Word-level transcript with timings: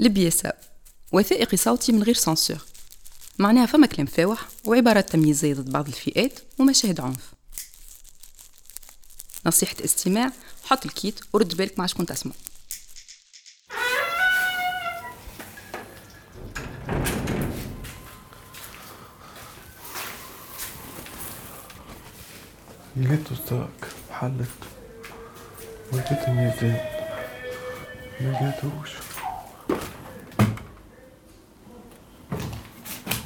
لبياسة 0.00 0.52
وثائقي 1.12 1.56
صوتي 1.56 1.92
من 1.92 2.02
غير 2.02 2.14
censure. 2.14 2.58
معناها 3.38 3.66
فما 3.66 3.86
كلام 3.86 4.06
فاوح 4.06 4.48
وعبارات 4.64 5.10
تمييزية 5.10 5.54
ضد 5.54 5.70
بعض 5.70 5.86
الفئات 5.86 6.38
ومشاهد 6.58 7.00
عنف. 7.00 7.32
نصيحة 9.46 9.76
استماع 9.84 10.32
حط 10.64 10.86
ال 10.86 10.95
kit 10.95 11.20
ورد 11.32 11.56
بالك 11.56 11.78
مع 11.78 11.86
شكون 11.86 12.06
تسمع. 12.06 12.32
لقيته 22.96 23.34
ستاك 23.46 23.88
حلت 24.10 24.48
ولقيت 25.92 26.28
الميزان. 26.28 26.80
ما 28.20 28.30
لقيتوش. 28.30 29.09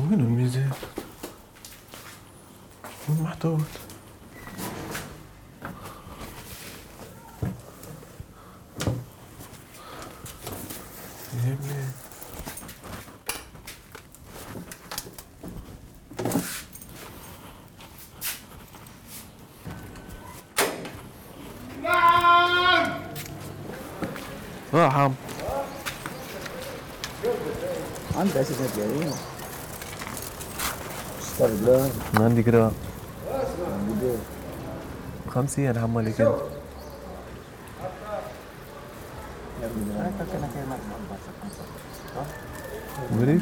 وين 0.00 0.20
الميزان 0.20 0.70
وين 3.08 3.22
محطوط 3.22 3.60
يا 11.34 11.56
بلاد 11.62 11.92
آه 24.74 24.88
عم. 24.90 25.14
عندي 28.16 28.40
اساسات 28.40 28.78
يعني 28.78 29.10
استغلال 31.22 31.90
عندي 32.20 32.42
كده 32.42 32.70
خمسين 35.34 35.78
عمالي 35.78 36.12
كده. 36.12 36.34
بريك 43.12 43.40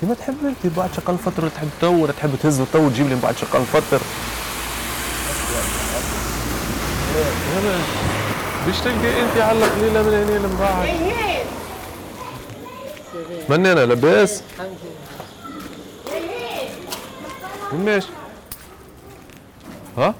كيما 0.00 0.14
تحب 0.14 0.34
انت 0.44 0.74
بعد 0.76 0.92
شقال 0.92 1.18
فترة 1.18 1.48
تحب 1.48 1.68
تو 1.80 2.02
ولا 2.02 2.12
تحب 2.12 2.36
تهز 2.42 2.62
تو 2.72 2.78
وتجيب 2.86 3.08
لي 3.08 3.14
من 3.14 3.20
بعد 3.20 3.36
شقال 3.36 3.64
فترة. 3.66 4.00
باش 8.66 8.80
تلقى 8.80 9.20
انت 9.22 9.40
على 9.40 9.64
قليلة 9.64 10.02
من 10.02 10.14
هنا 10.14 10.38
من 10.38 10.56
بعد 13.48 13.60
من 13.60 13.66
أنا 13.66 13.86
لاباس. 13.86 14.42
ماشي. 17.72 18.08
ها؟ 19.98 20.14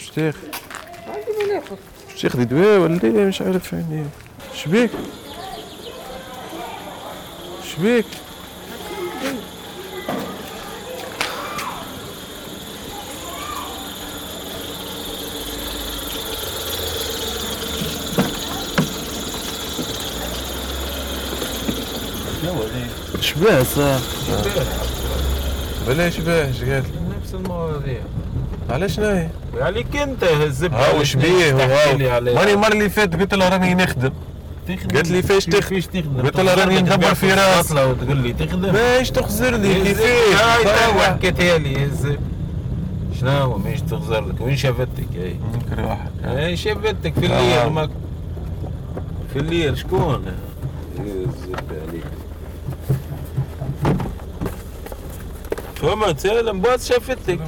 شو 0.00 0.12
تاخذ؟ 0.12 0.38
شو 2.16 2.22
تاخذي 2.28 2.44
دواء 2.44 2.78
ولا 2.78 3.04
إيه؟ 3.04 3.10
مش 3.10 3.42
عارف 3.42 3.72
يعني. 3.72 4.06
شبيك 4.54 4.90
شبيك 7.76 8.06
شباه 23.20 23.62
صار 23.62 24.00
بلاش 25.88 26.20
باش 26.20 26.62
قال 26.62 26.82
نفس 27.22 27.34
المواضيع 27.34 28.00
علاش 28.70 28.98
ناهي 29.00 29.28
عليك 29.60 29.96
أنت 29.96 30.24
الزبده 30.24 30.76
ها 30.76 31.00
وش 31.00 31.14
بيه 31.16 31.50
تحكي 31.50 31.96
لي 31.96 32.06
وهاو. 32.06 32.34
ماني 32.34 32.52
المرة 32.52 32.68
اللي 32.72 32.90
فاتت 32.90 33.20
قلت 33.20 33.34
لها 33.34 33.48
راني 33.48 33.74
نخدم. 33.74 34.12
تخدم. 34.68 34.96
قالت 34.96 35.10
لي 35.10 35.22
فاش 35.22 35.44
تخ- 35.46 35.66
فيش 35.68 35.86
تخدم. 35.86 36.22
قلت 36.22 36.40
لها 36.40 36.54
راني 36.54 36.80
تخدم. 36.82 36.92
ندبر 36.94 37.14
في. 37.14 37.32
الفصلة 37.34 37.86
وتقول 37.86 38.16
لي 38.16 38.32
تخدم. 38.32 38.72
باش 38.72 39.10
تخزرني 39.10 39.72
هاي 39.72 39.82
كيفاش 39.84 40.92
تو 40.92 41.00
حكيتها 41.00 41.58
لي 41.58 41.84
الزب 41.84 42.18
شنو 43.20 43.54
مش 43.58 43.80
تخزر 43.80 44.24
لك. 44.24 44.40
وين 44.40 44.56
شافتك؟ 44.56 45.06
هي 45.14 45.32
نكري 45.54 45.82
واحد. 45.84 46.10
هي 46.24 46.56
شافتك 46.56 47.12
في 47.20 47.26
آه. 47.26 47.40
الليل 47.64 47.72
ما 47.72 47.88
في 49.32 49.38
الليل 49.38 49.78
شكون 49.78 50.24
يا 50.98 51.02
الزب 51.04 51.56
عليك 51.88 52.04
فهمت 55.82 56.26
باص 56.52 56.88
شافتك. 56.88 57.38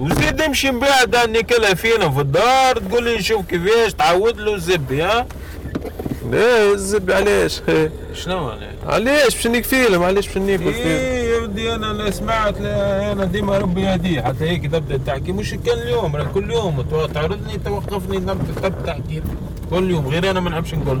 وزيد 0.00 0.40
امشي 0.40 0.70
من 0.70 0.78
بعد 0.80 1.14
اني 1.14 1.42
كلها 1.42 1.74
فينا 1.74 2.10
في 2.10 2.20
الدار 2.20 2.78
تقول 2.78 3.04
لي 3.04 3.16
نشوف 3.16 3.46
كيفاش 3.46 3.92
تعود 3.94 4.40
له 4.40 4.54
الزبي 4.54 5.02
ها؟ 5.02 5.26
لا 6.30 6.72
الزب 6.72 7.10
علاش. 7.10 7.60
شنو 8.24 8.52
أنا 8.52 8.68
علاش؟ 8.86 9.34
باش 9.36 9.46
نكفيلهم 9.46 10.02
علاش 10.02 10.26
باش 10.28 10.36
ناكل 10.38 10.72
فيهم 10.72 10.86
إيه 10.86 11.30
يا 11.34 11.38
ودي 11.40 11.74
أنا 11.74 11.90
اللي 11.90 12.12
سمعت 12.12 12.60
لا 12.60 13.12
أنا 13.12 13.24
ديما 13.24 13.58
ربي 13.58 13.80
يهديه. 13.82 14.20
حتى 14.22 14.44
هيك 14.50 14.66
تبدأ 14.66 14.96
تحكي 15.06 15.32
مش 15.32 15.50
كان 15.50 15.78
اليوم 15.78 16.16
راه 16.16 16.24
كل 16.24 16.50
يوم. 16.50 16.82
تعرضني 17.14 17.58
توقفني 17.64 18.16
نبدا 18.18 18.60
تبدأ 18.68 18.92
تحكي 18.92 19.22
كل 19.70 19.90
يوم 19.90 20.08
غير 20.08 20.30
أنا 20.30 20.40
ما 20.40 20.50
نحبش 20.50 20.74
نقول. 20.74 21.00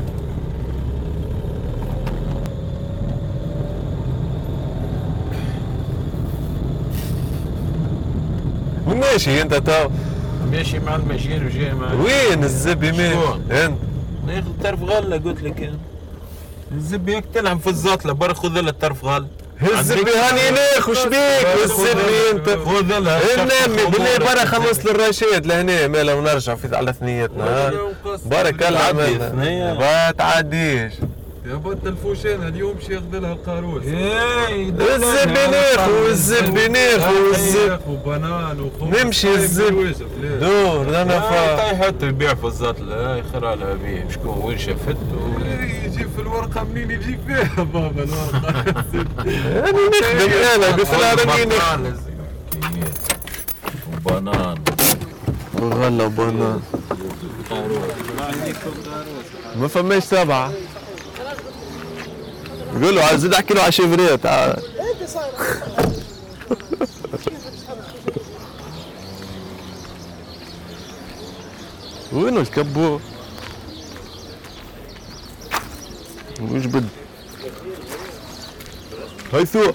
ماشي 9.16 9.42
انت 9.42 9.54
تو 9.54 9.88
ماشي 10.52 10.78
مع 10.78 10.96
الماشيين 10.96 11.46
وجاي 11.46 11.74
مع 11.74 11.92
وين 11.92 12.44
الزب 12.44 12.84
ماشي 12.84 13.10
شكون؟ 13.10 13.44
انت. 13.50 13.78
ناخذ 14.26 14.50
طرف 14.64 14.82
غله 14.82 15.16
قلت 15.16 15.42
لك. 15.42 15.60
أنا. 15.60 15.78
الزب 16.72 17.08
هيك 17.08 17.24
تلعب 17.34 17.60
في 17.60 17.66
الزاطله 17.66 18.12
برا 18.12 18.34
خذ 18.34 18.48
لها 18.60 18.70
طرف 18.70 19.04
غله 19.04 19.26
الزبي 19.62 20.10
هاني 20.10 20.50
ناخ 20.50 20.88
وش 20.88 21.04
بيك؟ 21.04 21.46
والزبي 21.60 22.30
انت. 22.32 22.48
خذ 22.48 22.98
لها 22.98 23.36
نامي 23.36 23.78
شفت 23.78 23.90
بالله. 23.90 24.18
برا 24.18 24.44
خمس 24.44 24.86
للرشيد 24.86 25.46
لهنا. 25.46 25.86
مالا 25.88 26.14
ونرجع 26.14 26.54
في 26.54 26.76
على 26.76 26.92
ثنيتنا 26.92 27.44
ها. 27.44 27.72
بارك 28.26 28.62
الله 28.62 28.80
تعدي 28.80 29.02
عملنا 29.02 29.28
ثنية. 29.28 29.72
ما 29.72 30.10
تعديش. 30.10 30.92
يا 31.46 31.54
بط 31.54 31.86
الفوشان 31.86 32.48
اليوم 32.48 32.74
شي 32.86 32.94
ياخذ 32.94 33.18
لها 33.18 33.32
القاروس. 33.32 33.82
إيه 33.84 34.68
الزبي 34.68 35.32
ناخ 35.46 35.88
والزبي 35.88 36.68
ناخ 36.68 37.08
والزب 37.08 37.80
وبنان 37.88 38.60
وخبز 38.60 39.00
نمشي 39.00 39.34
الزب 39.34 39.94
دور 40.40 41.02
أنا 41.02 41.20
فا 41.20 41.56
طيب 41.70 41.82
حتى 41.82 42.06
يبيع 42.06 42.34
في 42.34 42.44
الزاطلة 42.46 43.16
يخرى 43.16 43.56
لها 43.56 43.74
بيه. 43.74 44.06
شكون 44.14 44.38
وين 44.44 44.58
شافته 44.58 45.32
يجيب 45.84 46.08
في 46.16 46.22
الورقة 46.22 46.64
منين 46.64 46.90
يجيب 46.90 47.18
فيها؟ 47.26 47.62
بابا 47.74 48.02
الورقة. 48.02 48.48
أنا 49.68 49.80
نخدم 49.88 50.32
أنا 50.54 50.66
قلت 50.76 50.90
لها 50.90 51.14
راني 51.14 51.44
نخدم 51.44 51.96
بنان 54.06 54.54
غلا 55.60 56.04
وبنان. 56.04 56.60
ما 59.56 59.68
فماش 59.68 60.02
سبعة. 60.02 60.52
قول 62.82 62.96
له 62.96 63.16
زيد 63.16 63.34
أحكي 63.34 63.54
له 63.54 63.62
على 63.62 63.72
شيفريه 63.72 64.14
تعال. 64.14 64.62
وينو 72.12 72.40
الكبو؟ 72.40 73.00
وش 76.42 76.64
بد 76.64 76.88
هيثو. 79.32 79.72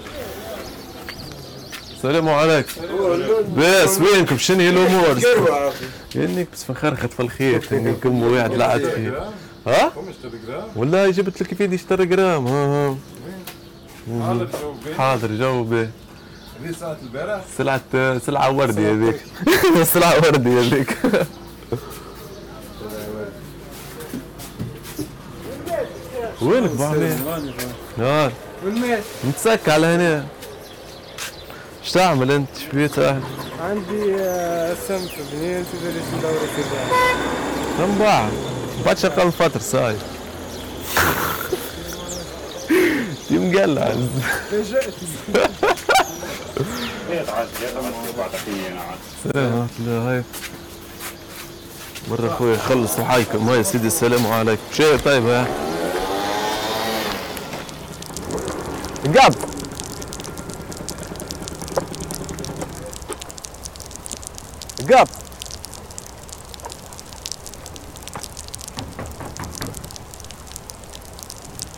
السلام 1.96 2.28
عليكم 2.28 2.70
بس 3.56 3.98
وينكم؟ 3.98 4.38
شنو 4.38 4.60
هي 4.60 4.68
الأمور؟ 4.68 5.18
انك 6.16 6.48
بس 6.52 6.70
مخرخط 6.70 7.12
في 7.12 7.20
الخيط 7.20 7.72
اني 7.72 7.92
كم 7.92 8.22
واحد 8.22 8.54
لعت 8.54 8.80
فيه. 8.80 9.30
ها؟ 9.66 9.92
والله 10.76 11.10
جبت 11.10 11.42
لك 11.42 11.54
في 11.54 11.64
يدي 11.64 11.76
اشتري 11.76 12.06
جرام 12.06 12.46
ها 12.46 12.96
ها. 14.08 14.46
حاضر 14.98 15.32
جاوبي 15.32 15.88
هذه 16.64 16.72
ساعة 16.80 16.96
البارح؟ 17.02 17.44
سلعة 17.58 18.18
سلعة 18.18 18.50
وردي 18.56 18.90
هذيك. 18.90 19.20
سلعة 19.94 20.14
وردي 20.16 20.50
هذيك. 20.60 20.96
وينك 26.42 26.70
ابو 26.70 26.84
عمير؟ 26.84 27.16
نار. 27.98 28.32
متسك 29.24 29.68
على 29.68 29.86
هنا. 29.86 30.26
إيش 31.82 31.92
تعمل 31.92 32.30
أنت؟ 32.30 32.48
شو 32.56 32.76
بيت 32.76 32.98
أهل؟ 32.98 33.22
عندي 33.60 34.14
آه، 34.14 34.74
بنين 35.32 35.64
في 35.64 35.76
درس 35.84 36.22
دورة 36.22 36.46
كذا 36.56 37.86
من 37.86 38.61
بعد 38.86 38.98
شغال 38.98 39.32
فترة 39.32 39.60
صاير 39.60 39.96
دي 43.30 43.38
مقلع 43.38 43.92
هاي 49.86 50.22
مرة 52.10 52.28
أخوي 52.28 52.58
خلص 52.58 52.98
وحايكم 52.98 53.48
هاي 53.48 53.64
سيدي 53.64 53.86
السلام 53.86 54.26
عليكم. 54.26 54.62
شيء 54.72 54.96
طيب 54.96 55.26
ها؟ 55.26 55.46
قاب 59.16 59.34
قاب 64.90 65.08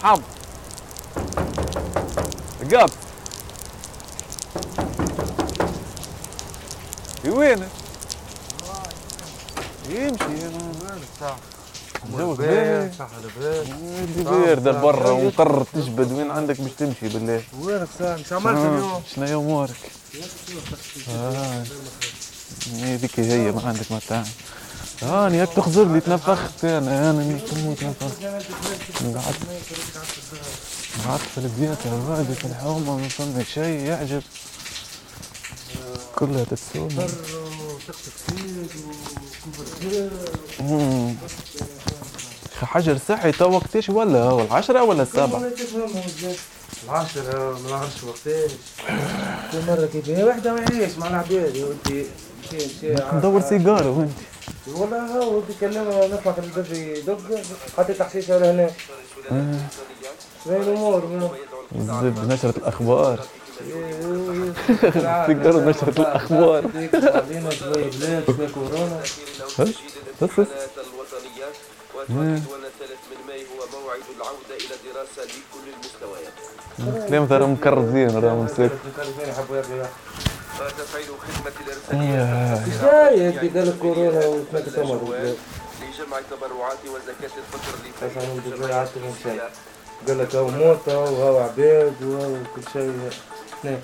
حم 0.05 0.21
قاب 2.73 2.91
وين؟ 7.27 7.69
يمشي. 9.89 10.25
الجو 12.05 12.37
كبير 12.37 12.91
بارد 14.25 14.69
برا 14.69 15.11
ومقرر 15.11 15.65
تجبد. 15.75 16.13
وين 16.13 16.31
عندك 16.31 16.61
باش 16.61 16.73
تمشي 16.73 17.09
بالله؟ 17.09 17.43
وينك 17.61 17.89
إيش 18.01 18.33
عملت 18.33 18.57
آه، 18.57 18.75
اليوم؟ 18.75 19.03
شنو 19.15 19.41
امورك؟ 19.41 19.91
آه. 21.11 21.65
هذيك 22.83 23.21
هي 23.21 23.53
ما 23.53 23.63
عندك 23.69 23.93
ما 23.93 24.01
تعمل 24.09 24.27
هاني 25.03 25.41
هيك 25.43 25.49
تخزر 25.57 25.93
لي 25.93 26.01
تنفخت 26.01 26.65
أنا 26.65 27.11
أنا 27.11 27.35
مش 27.35 27.41
تموت 27.51 27.85
نفخت 27.85 28.25
قعدت 28.25 29.37
قعدت 31.09 31.23
في 31.35 31.39
البيت 31.39 31.79
الراقي 31.87 32.25
في 32.35 32.45
الحومة 32.45 32.97
ما 32.99 33.09
فما 33.09 33.45
شيء 33.55 33.81
يعجب. 33.81 34.23
كلها 36.17 36.45
تتسوى 36.45 36.89
مم. 40.61 41.15
حجر 42.63 42.99
صحي 43.09 43.33
تو 43.33 43.51
وقتاش 43.51 43.89
ولا 43.89 44.23
هو 44.23 44.41
العشرة 44.41 44.83
ولا 44.83 45.03
السبعة؟ 45.03 45.43
العاشرة 46.85 47.59
ما 47.65 47.71
نعرفش 47.71 48.05
وقتاش 48.05 48.51
كل 49.53 49.59
مرة 49.69 49.89
كيف 49.93 50.09
هي 50.09 50.25
واحدة 50.25 50.53
ما 50.55 50.61
يعيش 50.61 50.99
مع 50.99 51.09
العباد 51.09 51.57
وانت 51.57 51.87
مشي 51.89 52.67
مشي 52.79 52.95
ندور 53.17 53.41
سيجارة 53.41 53.91
وانت. 53.91 54.13
والله 54.67 54.99
هو 54.99 55.41
بيكلمها 55.41 56.07
نطلع 56.09 56.33
في 56.33 56.39
الباب 56.39 56.73
يدق 56.73 57.43
حطيت 57.79 58.03
حشيشة 58.03 58.39
لهنا 58.39 58.71
شنو 60.45 60.57
الأمور؟ 60.97 61.31
زب 61.79 62.33
نشرة 62.33 62.55
الأخبار. 62.59 63.19
تقدروا 65.29 65.63
نشرة 65.63 65.91
شوية 67.59 67.91
بلاد 67.91 68.25
شوية 68.27 68.49
كورونا 68.55 69.01
بس 69.59 69.69
بس 70.23 70.41
بس 70.41 70.49
الوطنيات 70.77 71.55
وتواجد 71.95 72.43
الثالث 72.65 73.01
من 73.11 73.27
ماي 73.29 73.41
هو 73.43 73.81
موعد 73.81 74.01
العودة 74.17 74.55
إلى 74.65 74.75
الدراسة 74.75 75.23
لكل 75.25 75.67
المستويات 75.75 77.09
كلام 77.09 77.27
ترى 77.27 77.47
مكرزين 77.47 78.11
راهم 78.19 78.45
مسك 78.45 78.71
يرجعوا 80.65 80.83
وتفعيل 80.83 81.05
خدمة 81.07 81.53
الإرسالية 81.67 82.65
إيش 82.65 82.75
جاي 82.83 83.29
انت 83.29 83.57
قال 83.57 83.69
لك 83.69 83.79
كورونا 83.79 84.27
وسمعت 84.27 84.69
تمر 84.69 85.15
لجمع 85.83 86.19
التبرعات 86.19 86.79
وزكاة 86.87 87.39
الفطر 87.39 87.75
من 88.97 89.15
شيء 89.23 89.41
قال 90.09 90.19
لك 90.19 90.35
هو 90.35 90.49
موتى 90.49 90.95
وهو 90.95 91.39
عباد 91.39 92.03
وهو 92.03 92.37
كل 92.57 92.63
شيء 92.73 93.11
نعم 93.65 93.79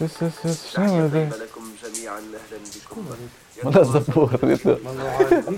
سس 0.00 0.10
سس 0.24 0.46
سس 0.46 0.72
شنو 0.74 1.04
هذا؟ 1.04 1.24
لكم 1.24 1.72
جميعا 1.84 2.18
أهلا 2.18 2.60
بكم 2.76 3.06
ولا 3.64 3.82
زبور 3.82 4.30
والله 4.64 5.08
عارف. 5.08 5.48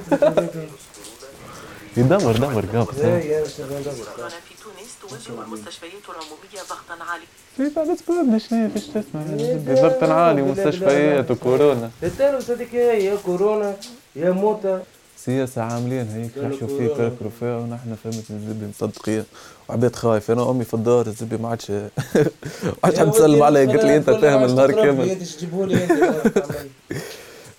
يدمر 1.96 2.32
دمر 2.32 2.64
كورونا 2.64 2.84
في 2.84 4.54
تونس 4.62 5.24
تواجه 5.26 5.42
المستشفيات 5.44 5.92
العمومية 6.08 6.60
ضغطا 6.70 7.04
عالي 7.04 7.24
في 7.56 7.74
بعد 7.76 7.88
اسبابنا 7.88 8.38
شنو 8.38 8.68
فيش 8.70 8.86
تسمع؟ 8.86 9.22
ضغط 9.82 10.02
عالي 10.02 10.42
ومستشفيات 10.42 11.30
وكورونا. 11.30 11.90
التالوث 12.02 12.50
هذيك 12.50 12.74
هي 12.74 13.04
يا 13.04 13.16
كورونا 13.26 13.76
يا 14.16 14.30
موتى 14.30 14.80
سياسة 15.16 15.62
عاملين 15.62 16.08
هيك 16.08 16.30
حشوا 16.54 16.68
فيه 16.68 16.88
كركروا 16.88 17.30
فيها 17.40 17.56
ونحن 17.58 17.96
فهمت 18.04 18.30
الزبي 18.30 18.66
مصدقين. 18.66 19.24
وعبيد 19.68 19.96
خايف 19.96 20.30
أنا 20.30 20.50
أمي 20.50 20.64
في 20.64 20.74
الدار 20.74 21.06
الزبي 21.06 21.36
ما 21.36 21.48
عادش 21.48 21.70
ما 21.70 21.84
عادش 22.84 22.98
حد 22.98 23.10
تسلم 23.10 23.42
علي. 23.42 23.66
قلت 23.66 23.84
لي 23.84 23.96
أنت 23.96 24.10
فاهم 24.10 24.44
النهار 24.44 24.72
كامل. 24.72 25.16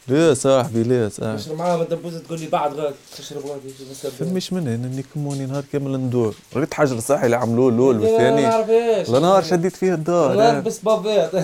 تجيبوا 0.07 0.21
لي 0.23 0.31
انت 0.31 0.77
ليه 0.87 1.09
صاحبي 1.09 1.09
صاحبي 1.09 1.37
تشرب 1.37 1.57
معاهم 1.57 1.81
الدبوزه 1.81 2.19
تقول 2.19 2.39
لي 2.39 2.47
بعد 2.47 2.73
غاد 2.73 2.93
تشرب 3.17 3.45
غادي 3.45 3.69
فمش 4.19 4.53
مني 4.53 4.75
إني 4.75 5.03
كموني 5.13 5.45
نهار 5.45 5.63
كامل 5.73 5.99
ندور. 5.99 6.35
ريت 6.55 6.73
حجر 6.73 6.99
صحي 6.99 7.25
اللي 7.25 7.35
عملوه 7.35 7.69
الأول 7.69 7.95
ما 7.95 8.01
والثاني 8.01 8.41
لا 9.11 9.19
نهار 9.19 9.43
شديت 9.43 9.75
فيه 9.75 9.93
الدار. 9.93 10.35
نلبس 10.35 10.79
بابات 10.79 11.35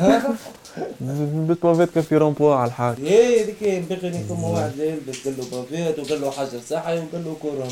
بالبافيت 1.01 1.89
كان 1.93 2.03
في 2.03 2.17
رومبوا 2.17 2.55
على 2.55 2.67
الحاج 2.67 2.95
إيه 3.03 3.43
هذيك 3.43 3.61
ينبغي 3.61 4.07
يكون 4.07 4.39
واحد 4.39 4.71
لا 4.77 4.83
يلبس 4.83 5.15
قال 5.25 5.33
له 5.37 5.45
بابات 5.51 5.99
وقال 5.99 6.21
له 6.21 6.31
حجر 6.31 6.59
صحي 6.69 6.97
وقال 6.99 7.25
له 7.25 7.35
كورونا 7.41 7.67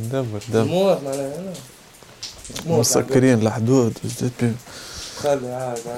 دبر 0.00 0.40
دبر. 0.52 0.64
موت 0.64 0.98
معناها. 1.04 1.52
مسكرين 2.66 3.42
الحدود. 3.42 3.92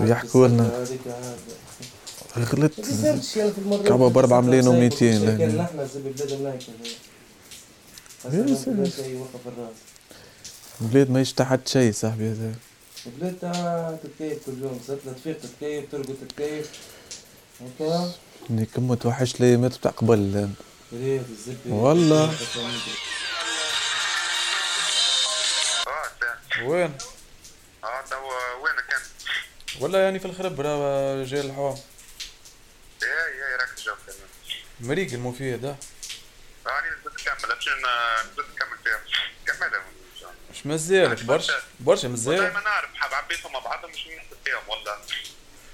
يحكوا 0.00 0.49
لنا. 0.49 0.70
غلطت 2.36 2.78
يعني 3.36 3.52
كعبة 3.88 4.08
بأربعة 4.08 4.40
ملايين 4.40 4.64
و200 4.64 4.98
كان. 4.98 5.56
نحن 5.56 5.88
البلاد 10.80 11.10
ما 11.10 11.20
يشتحت 11.20 11.69
شيء 11.69 11.92
صاحبي 11.92 12.30
هذا 12.30 12.54
البلاد 13.06 13.38
تاع 13.40 13.96
تتكيف 14.02 14.46
كل 14.46 14.52
يوم 14.62 14.80
صرت 14.86 14.98
تفيق 15.08 15.38
تتكيف 15.40 15.84
ترقد 15.92 16.16
تتكيف. 16.28 16.70
هكا 17.60 18.12
إني 18.50 18.66
كم 18.66 18.88
متوحش 18.88 19.40
لي 19.40 19.56
مات 19.56 19.78
بتاع 19.78 19.90
قبل. 19.90 20.48
الزبدة. 20.92 21.75
والله. 21.75 22.35
وين؟ 26.64 26.92
آه 27.85 28.02
تو 28.11 28.16
وينك 28.64 28.88
انت؟ 28.94 29.82
ولا 29.82 30.02
يعني 30.02 30.18
في 30.18 30.25
الخرب 30.25 30.61
راه 30.61 31.25
جاي 31.25 31.40
الحوام 31.40 31.76
يا 33.02 33.08
يا 33.08 33.56
راك 33.61 33.68
جو 33.85 33.92
كمان 34.06 34.28
مريق 34.80 35.12
المفيد 35.12 35.64
ها 35.64 35.76
راني 36.66 36.87
نزلت 36.90 37.20
نكمل 37.28 37.52
عشان 37.56 37.73
نزلت 38.32 38.47
نكمل 38.54 38.78
فيها. 38.85 39.00
كملها 39.47 39.82
مش 40.52 40.66
مزالك 40.66 41.25
برشا 41.25 41.52
برشا 41.80 42.08
والله 42.08 42.12
مزال 42.23 42.52
ما 42.52 42.61
نعرف 42.61 42.94
حاب 42.94 43.14
عبيتهم 43.14 43.52
مع 43.52 43.58
بعضهم 43.58 43.90
مش 43.90 44.06
نحسب 44.06 44.37
فيهم 44.44 44.68
والله 44.68 44.97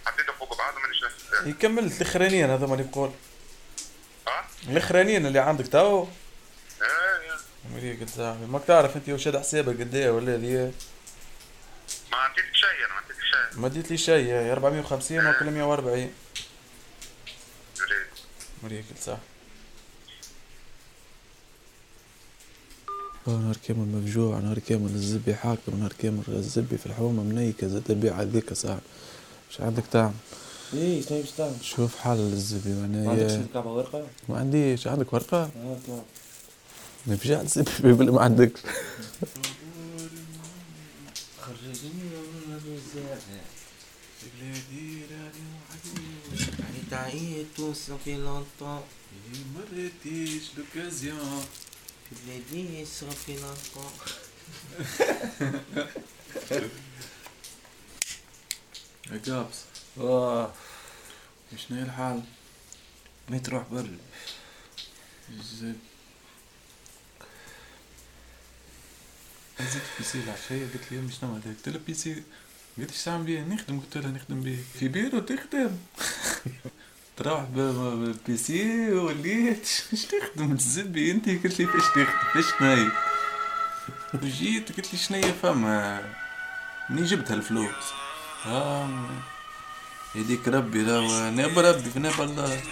حطيتهم 0.07 0.37
فوق 0.39 0.59
بعضهم 0.59 0.83
مانيش 0.83 1.03
نحسب 1.05 1.17
فيهم 1.31 1.49
يكملت 1.51 2.03
الأخرانيين 2.03 2.51
هذا 2.51 2.67
ما 2.67 2.77
يقول 2.81 3.13
آه 4.29 4.45
الأخرانيين 4.69 5.27
اللي 5.27 5.39
عندك 5.39 5.67
تو؟ 5.69 6.07
إيه 6.83 7.29
يا 7.29 7.37
مريق 7.71 8.09
صاحبي 8.09 8.47
ماك 8.47 8.63
تعرف 8.67 8.97
أنت 8.97 9.09
وشاد 9.09 9.37
حسابك 9.37 9.81
قد 9.81 9.95
إيه 9.95 10.11
ولا 10.11 10.35
هذه؟ 10.35 10.73
ما 12.13 12.17
عطيتك 12.19 12.55
شيء 12.55 12.69
أنا 12.87 12.89
ما 12.89 12.95
عطيتك 13.01 13.21
شيء. 13.21 13.61
ما 13.61 13.69
ديت 13.69 13.91
لي 13.91 13.97
شيء 13.99 14.53
450 14.53 15.27
وكل 15.27 15.45
140 15.51 16.15
مريق 18.65 18.85
صح. 19.07 19.19
نهار 23.27 23.57
كامل 23.69 23.89
مفجوع 23.89 24.39
نهار 24.39 24.59
كامل 24.59 24.91
الزبي 24.91 25.35
حاكم 25.35 25.79
نهار 25.79 25.93
كامل 25.99 26.23
الزبي 26.29 26.77
في 26.79 26.87
الحومة 26.87 27.23
منيكة 27.23 27.67
زاد 27.69 27.91
البيع 27.91 28.21
هذيك 28.23 28.53
صاحبي 28.53 28.81
مش 29.51 29.61
عندك 29.61 29.85
تعمل 29.93 30.13
إيه 30.75 31.03
شنو 31.03 31.19
باش 31.21 31.31
تعمل؟ 31.31 31.57
شوف 31.63 31.97
حل 31.97 32.19
الزبي 32.19 32.71
ما 32.71 32.81
معناها 32.87 33.11
عندكش 33.11 33.33
يا- 33.33 33.47
كعبة 33.55 33.73
ورقة؟ 33.73 34.07
ما 34.29 34.39
عنديش 34.39 34.87
عندك 34.87 35.13
ورقة؟ 35.13 35.43
آه 35.43 35.77
كعبة 35.87 36.03
ما 37.07 37.17
فيش 37.17 37.31
على 37.31 37.43
الزبي 37.43 37.71
بيقول 37.83 38.07
لي 38.07 38.13
ما 38.13 38.21
عندكش 38.23 38.61
تعيت 46.95 47.61
صافي 47.61 48.15
لونتون 48.15 48.83
ما 49.55 49.65
ريتيش 49.73 50.43
لوكازيون 50.57 51.45
في 52.11 52.15
بلادي 52.27 52.85
صافي 52.85 53.37
لونتون 53.37 53.93
يا 59.13 59.17
كابس 59.19 59.59
آه 59.99 60.53
شنو 61.57 61.79
هي 61.79 61.83
الحال؟ 61.85 62.23
ما 63.29 63.39
تروح 63.39 63.69
برا. 63.73 63.99
زين. 65.61 65.79
نزلت 69.61 69.83
بيسي 69.99 70.19
العشية 70.19 70.67
قلت 70.73 70.93
لي 70.93 70.99
مش 70.99 71.23
نعمل 71.25 71.41
هيك 71.47 71.57
قلت 71.57 71.69
لها 71.69 71.79
بيسي 71.87 72.23
قلت 72.79 72.91
إيش 72.91 73.05
تعمل 73.05 73.25
بيه؟ 73.25 73.41
نخدم؟ 73.41 73.81
قلت 73.81 73.97
لها 73.97 74.11
نخدم 74.11 74.41
بيه. 74.41 74.59
في 74.79 74.89
بيرو 74.89 75.19
تخدم 75.21 75.77
تروح 77.17 77.41
بالبيسي 77.43 78.93
وليت. 78.93 79.69
إيش 79.93 80.05
تخدم 80.05 80.57
تزبي 80.57 81.11
انت؟ 81.11 81.29
قلت 81.29 81.61
لي 81.61 81.67
فاش 81.67 81.83
تخدم؟ 81.89 82.07
فاش 82.35 82.45
ناي 82.61 82.89
وجيت 84.15 84.77
قلت 84.77 84.93
لي 84.93 84.99
شنيا 84.99 85.33
فما؟ 85.43 86.03
منين 86.91 87.05
جبت 87.05 87.31
هالفلوس؟ 87.31 87.85
ها 88.45 88.89
يديك 90.15 90.49
ربي 90.49 90.83
لا 90.83 91.31
ناب 91.31 91.59
ربي 91.59 91.91
في 91.91 91.99
ناب 91.99 92.21
الله 92.21 92.63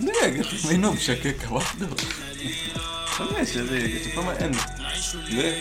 لا 0.00 0.22
قلت 0.24 0.54
لي 0.54 0.60
ما 0.66 0.72
ينومش 0.72 1.10
هكاك 1.10 1.52
وحده. 1.52 1.88
فماش 3.06 3.56
هذايا؟ 3.56 3.98
قلت 3.98 4.08
فما 4.14 4.44
أنا. 4.44 4.56
لا. 5.30 5.56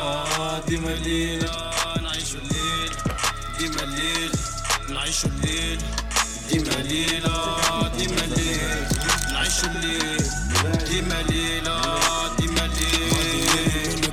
آه 0.00 0.66
ديما 0.66 0.92
الليل 0.94 1.48
نعيشو 2.02 2.38
الليل. 2.38 2.90
ديما 3.58 3.82
الليل. 3.82 4.32
نعيشو 4.90 5.28
الليل. 5.28 5.78
ديما 6.52 6.76
آه 7.24 7.88
ديما 7.88 8.24
الليل 8.24 8.86
نعيشو 9.32 9.66
الليل. 9.66 10.24
ديما 10.88 11.20
آه 11.66 12.36
ديما 12.36 12.64
الليل 12.64 14.12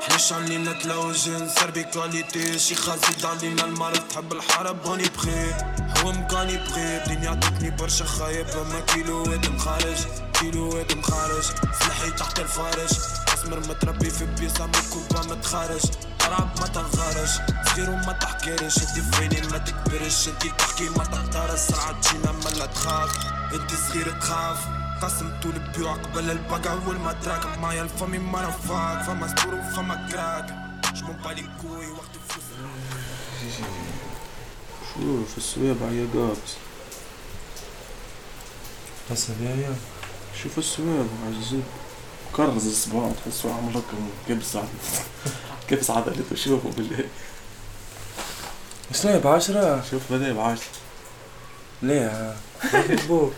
حيش 0.00 0.32
علينا 0.32 0.72
تلوجن 0.72 1.48
سربي 1.48 1.84
كواليتي 1.84 2.58
شي 2.58 2.74
خازيد 2.74 3.26
علينا 3.26 3.64
المرض 3.64 4.00
تحب 4.08 4.32
الحرب 4.32 4.86
هوني 4.86 5.08
بخير 5.08 5.54
هو 5.98 6.12
مكاني 6.12 6.56
بخير 6.56 7.02
الدنيا 7.02 7.30
عطتني 7.30 7.70
برشا 7.70 8.04
خايب. 8.04 8.46
أما 8.48 8.80
كيلوات 8.80 9.48
مخارج 9.48 9.96
كيلوات 10.40 10.92
مخارج. 10.96 11.44
سلاحي 11.80 12.10
تحت 12.10 12.38
الفارش 12.38 12.90
أسمر 13.34 13.58
متربي 13.58 14.10
في 14.10 14.24
بيسا 14.26 14.66
مكوبة 14.66 15.34
متخارج. 15.34 15.82
قراب 16.28 16.60
ما 16.60 16.66
تنخرج 16.66 17.28
صغير 17.66 17.90
وما 17.90 18.12
تحكيرش 18.12 18.78
انتي 18.78 19.02
فيني 19.02 19.46
ما 19.46 19.58
تكبرش 19.58 20.28
انتي 20.28 20.48
تحكي 20.58 20.88
ما 20.88 21.04
تختار 21.04 21.52
السرعة 21.52 22.00
تجينا 22.00 22.32
ملا 22.32 22.66
تخاف. 22.66 23.10
انتي 23.54 23.76
صغير 23.76 24.20
تخاف. 24.20 24.58
قسم 25.02 25.40
طول 25.42 25.56
البيوع 25.56 25.92
قبل 25.92 26.30
البقع 26.30 26.72
والمدراك. 26.86 27.58
معايا 27.58 27.82
الفمي 27.82 28.18
ما 28.18 28.48
رفاك 28.48 29.02
فما 29.06 29.28
ستور 29.28 29.54
وفما 29.54 30.08
كراك. 30.12 30.46
جمون 30.94 31.16
بالي 31.16 31.48
كوي 31.62 31.90
وقت 31.90 32.10
الفلوس 32.14 32.44
شوف 34.94 35.38
السويبع 35.38 35.86
يا 35.86 36.08
قابس 36.14 36.52
حسب 39.10 39.42
يا 39.42 39.74
شوف 40.42 40.58
السويبع 40.58 41.04
عجيب 41.26 41.62
كرز 42.36 42.66
الصباع 42.66 43.12
تحسه 43.24 43.54
عامل 43.54 43.76
هكا 43.76 43.96
كبس 45.70 45.90
عدد 45.90 46.24
شوفوا 46.34 46.70
بالله 46.70 47.04
شنو 48.94 49.20
بعشرة؟ 49.20 49.84
شوف 49.90 50.02
بدأ 50.12 50.32
بعشرة 50.32 50.64
ليه؟ 51.82 52.36
بوك 53.08 53.32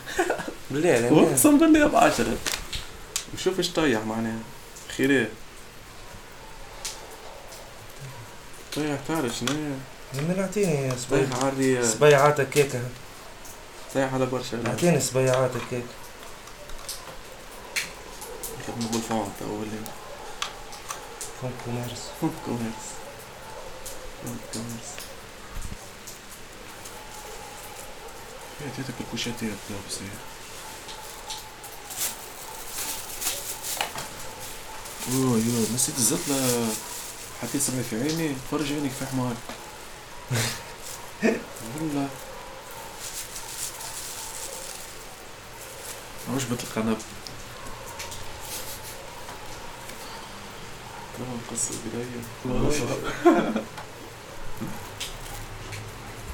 بالله 0.70 1.30
اقسم 1.30 1.58
بالله 1.58 1.86
بعشرة 1.86 2.36
وشوف 3.34 3.58
إيش 3.58 3.70
طيح 3.70 4.00
معناها 4.00 4.38
خيرات 4.96 5.28
طيح 8.76 8.98
تعرف 9.08 9.36
شنو؟ 9.36 9.52
من 10.14 10.36
اعطيني 10.40 10.92
طيح 11.10 11.44
عري 11.44 11.88
صبيعات 11.88 12.40
هكاك 12.40 12.80
طيح 13.94 14.14
على 14.14 14.26
برشا. 14.26 14.62
اعطيني 14.66 15.00
صبيعات 15.00 15.50
هكاك 15.56 15.84
يخدموا 18.60 18.90
بالفونت 18.92 19.42
أول. 19.42 19.66
فون 21.40 21.52
كوميرس 21.64 22.02
فونت 22.20 22.32
كوميرس 22.44 22.86
فونت 24.24 24.40
كوميرس 24.52 24.90
هاتيتك 28.60 28.94
الكوشاتير 29.00 29.52
بس 29.88 29.98
اوه 35.12 35.38
يو 35.38 35.74
نسيت 35.74 35.98
الزطلة 35.98 36.68
حطيت 37.42 37.62
سمعي 37.62 37.82
في 37.82 37.96
عيني 38.02 38.34
فرج 38.50 38.72
عينك 38.72 38.90
في 38.90 39.06
حمار 39.06 39.34
والله 41.76 42.08
عجبت 46.34 46.64
القنب 46.64 46.98
تمام 51.20 51.38
قصة 51.50 51.74
بداية. 51.86 52.22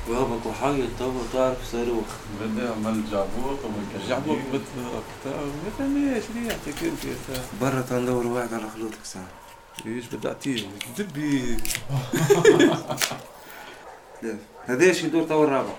بابك 0.08 0.46
وحاجة 0.46 0.84
توا 0.98 1.22
تعرف 1.32 1.64
صاروخ 1.72 2.04
بدي 2.40 2.66
عمل 2.68 3.02
جعبوط 3.10 3.58
وما 3.64 4.06
جعبوك 4.08 4.38
بتاع 4.52 5.36
ما 5.40 5.70
فهمناش 5.78 6.22
ريحتك 6.34 6.84
انت 6.84 7.04
يا 7.04 7.14
سا 7.28 7.42
برا 7.60 7.80
تندور 7.80 8.26
واحد 8.26 8.54
على 8.54 8.70
خلوتك 8.74 9.04
ساعة. 9.04 9.28
إيش 9.86 10.06
بدي 10.06 10.28
اعطيه 10.28 10.66
دبي 10.98 11.56
هذا 14.66 14.92
شي 14.92 15.08
دور 15.08 15.22
توا 15.24 15.44
الرابع 15.44 15.72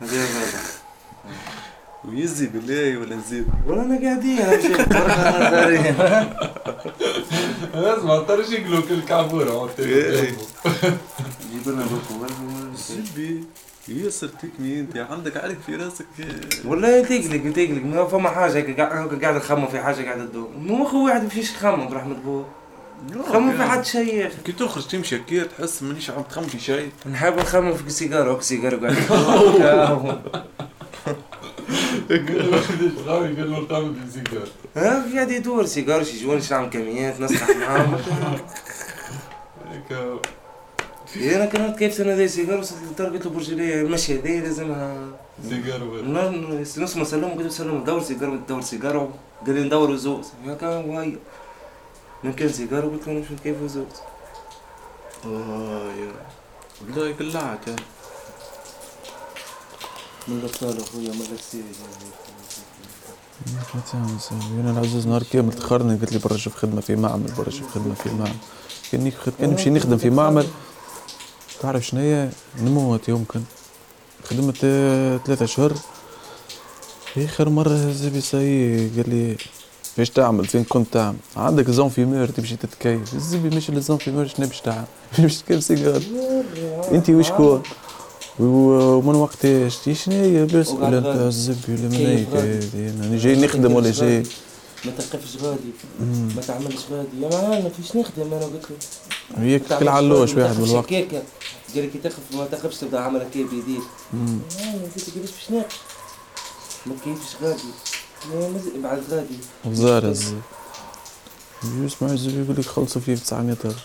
هذا 0.00 0.16
الرابع 0.24 0.60
ويزي 2.04 2.46
بالله 2.46 2.98
ولا 2.98 3.18
زيد 3.30 3.46
ولا 3.66 3.82
أنا 3.82 4.00
قاعدين 4.02 4.36
برا 4.90 5.48
نظرية 5.48 5.90
لازم 7.74 8.10
اضطر 8.10 8.40
يقلوا 8.52 8.80
كل 8.88 9.00
كعبورة 9.00 9.70
جيب 11.52 11.66
لنا 11.74 11.84
زبي 12.76 13.44
ياسر 13.88 14.28
تكني 14.28 14.80
أنت. 14.80 14.96
عندك 14.96 15.36
عارف 15.36 15.56
في 15.66 15.76
راسك. 15.76 16.06
والله 16.64 17.02
تقلق 17.04 17.52
تقلق. 17.52 17.82
ما 17.84 18.04
فما 18.06 18.28
حاجة 18.30 18.52
هيك 18.56 18.80
قاعد 18.80 19.36
نخمم 19.36 19.66
في 19.66 19.80
حاجة 19.80 20.04
قاعد 20.04 20.28
تدور. 20.28 20.48
مو 20.58 20.76
مخ 20.76 20.94
واحد 20.94 21.24
مفيش 21.24 21.50
يخمم 21.50 21.88
برحمة 21.88 22.14
بوه 22.14 22.46
خمم 23.32 23.52
في 23.56 23.62
حد 23.62 23.84
شيء 23.84 24.14
يا 24.14 24.26
أخي. 24.26 24.36
كي 24.44 24.52
تخرج 24.52 24.86
تمشي 24.86 25.16
هكا 25.16 25.44
تحس 25.44 25.82
مانيش 25.82 26.10
عم 26.10 26.22
تخمم 26.22 26.46
في 26.46 26.58
شيء 26.60 26.88
نحب 27.12 27.38
نخمم 27.38 27.74
في 27.74 27.90
سيجارة 27.90 28.32
وك 28.32 28.42
سيجارة 28.42 28.76
قاعد 28.76 30.18
غاوي 33.06 33.28
قال 33.36 33.50
له 33.50 33.88
بالسيجار 33.88 34.48
ها 34.76 35.14
قاعد 35.14 35.30
يدور 35.30 35.66
سيجار 35.66 36.04
شي 36.04 36.22
جوان 36.22 36.40
نعمل 36.50 36.70
كميات 36.70 37.20
نصلح 37.20 37.56
معاهم 37.56 37.98
أنا 41.16 41.46
كنت 41.46 41.78
كيف 41.78 41.94
سنه 41.94 42.14
ذي 42.14 42.28
سيجار 42.28 42.58
وصلت 42.58 42.78
للدار 42.88 43.08
قلت 43.08 43.26
له 43.26 43.30
برجلية 43.30 43.82
مشي 43.82 44.18
هذي 44.18 44.40
لازمها 44.40 45.08
سيجار 45.48 45.80
نص 46.78 46.96
ما 46.96 47.04
سلم 47.04 47.28
قلت 47.28 47.42
له 47.42 47.48
سلم 47.48 47.84
دور 47.84 48.02
سيجار 48.02 48.36
دور 48.48 48.60
سيجار 48.60 48.96
قال 49.46 49.54
لي 49.54 49.64
ندور 49.64 49.90
وزوز 49.90 50.28
هكا 50.46 50.68
وهي 50.76 51.12
من 52.24 52.32
كان 52.32 52.48
سيجار 52.48 52.84
قلت 52.86 53.06
له 53.08 53.12
نمشي 53.12 53.34
كيف 53.44 53.62
وزوز 53.62 53.96
آه 55.26 55.90
يا 56.00 56.12
والله 56.80 57.12
قلعت 57.12 57.68
يا 57.68 57.76
من 60.28 60.38
الأبطال 60.38 60.82
اخويا 60.82 61.08
ما 63.74 63.80
تعمل 63.92 64.20
سامي 64.20 64.60
أنا 64.60 64.70
العزوز 64.70 65.06
نهار 65.06 65.22
كامل 65.32 65.52
تخرني 65.52 65.96
قلت 65.96 66.12
لي 66.12 66.18
برا 66.18 66.36
شوف 66.36 66.56
خدمة 66.56 66.80
في 66.80 66.96
معمل 66.96 67.32
برا 67.38 67.50
شوف 67.50 67.74
خدمة 67.74 67.94
في 67.94 68.08
معمل. 68.08 68.32
كان 68.92 69.12
نمشي 69.40 69.70
نخدم 69.70 69.96
في 69.96 70.10
معمل. 70.10 70.46
تعرف 71.60 71.86
شنو 71.86 72.00
هي؟ 72.00 72.28
نموت 72.60 73.08
يمكن 73.08 73.40
خدمت 74.30 74.56
آه، 74.64 75.16
ثلاثة 75.16 75.44
اشهر 75.44 75.72
آخر 77.18 77.48
مرة 77.48 77.92
زبي 77.92 78.20
ساي 78.20 78.88
قال 78.96 79.10
لي 79.10 79.36
فاش 79.96 80.10
تعمل 80.10 80.44
فين 80.44 80.64
كنت 80.64 80.86
تعمل؟ 80.92 81.16
عندك 81.36 81.70
zone 81.70 81.88
fumeur 81.88 82.26
تمشي 82.26 82.56
تتكيف. 82.56 83.14
الزبي 83.14 83.56
مش 83.56 83.68
ال 83.70 83.76
zone 83.76 83.98
fumeur 83.98 84.26
شنو 84.26 84.46
باش 84.46 84.60
تعمل؟ 84.60 84.84
باش 85.18 85.36
تكيف 85.42 85.64
سيجار 85.64 86.02
أنت 86.92 87.10
وشكون 87.10 87.62
ومن 88.40 89.14
وقتاش 89.14 89.78
شنو 89.92 90.14
هي 90.14 90.44
بس 90.44 90.68
ولا 90.68 90.98
انت 90.98 91.06
الزبي 91.06 91.72
ولا 91.74 91.82
من 91.82 91.94
هيك 91.94 92.28
جاي 93.20 93.36
نخدم 93.36 93.72
ولا 93.72 93.90
جاي؟ 93.90 94.22
ما 94.84 94.90
تقفش 94.98 95.36
غادي. 95.42 95.72
ما 96.36 96.42
تعملش 96.46 96.86
غادي. 96.90 97.20
يا 97.20 97.28
معلم 97.28 97.64
ما 97.64 97.70
فيش 97.76 97.96
نخدم 97.96 98.34
أنا 98.34 98.44
قلت 98.44 98.66
له. 98.70 98.76
هيك 99.42 99.62
كل 99.78 99.88
علوش 99.88 100.34
واحد 100.34 100.56
بالوقت. 100.56 100.86
كيكه 100.86 101.22
قال 101.74 101.90
كي 101.92 101.98
تقف 101.98 102.18
ما 102.34 102.46
تقفش 102.46 102.76
تبدأ 102.76 103.00
عملك 103.00 103.30
كيف 103.30 103.50
بيديك 103.50 103.82
قلت 104.12 105.08
له 105.08 105.14
كيفاش 105.14 105.30
باش 105.30 105.50
ناكل 105.50 105.76
ما 106.86 106.94
كيفش 107.04 107.36
غادي. 107.42 107.72
بعد 108.82 109.02
غادي. 109.10 109.38
وزار 109.64 110.14
الزبي 111.64 111.86
يسمع 111.86 112.08
الزبي 112.12 112.42
يقول 112.44 112.56
لك 112.56 112.64
خلصوا 112.66 113.00
فيه 113.00 113.14
ب 113.14 113.18
900 113.18 113.56
اورو 113.64 113.76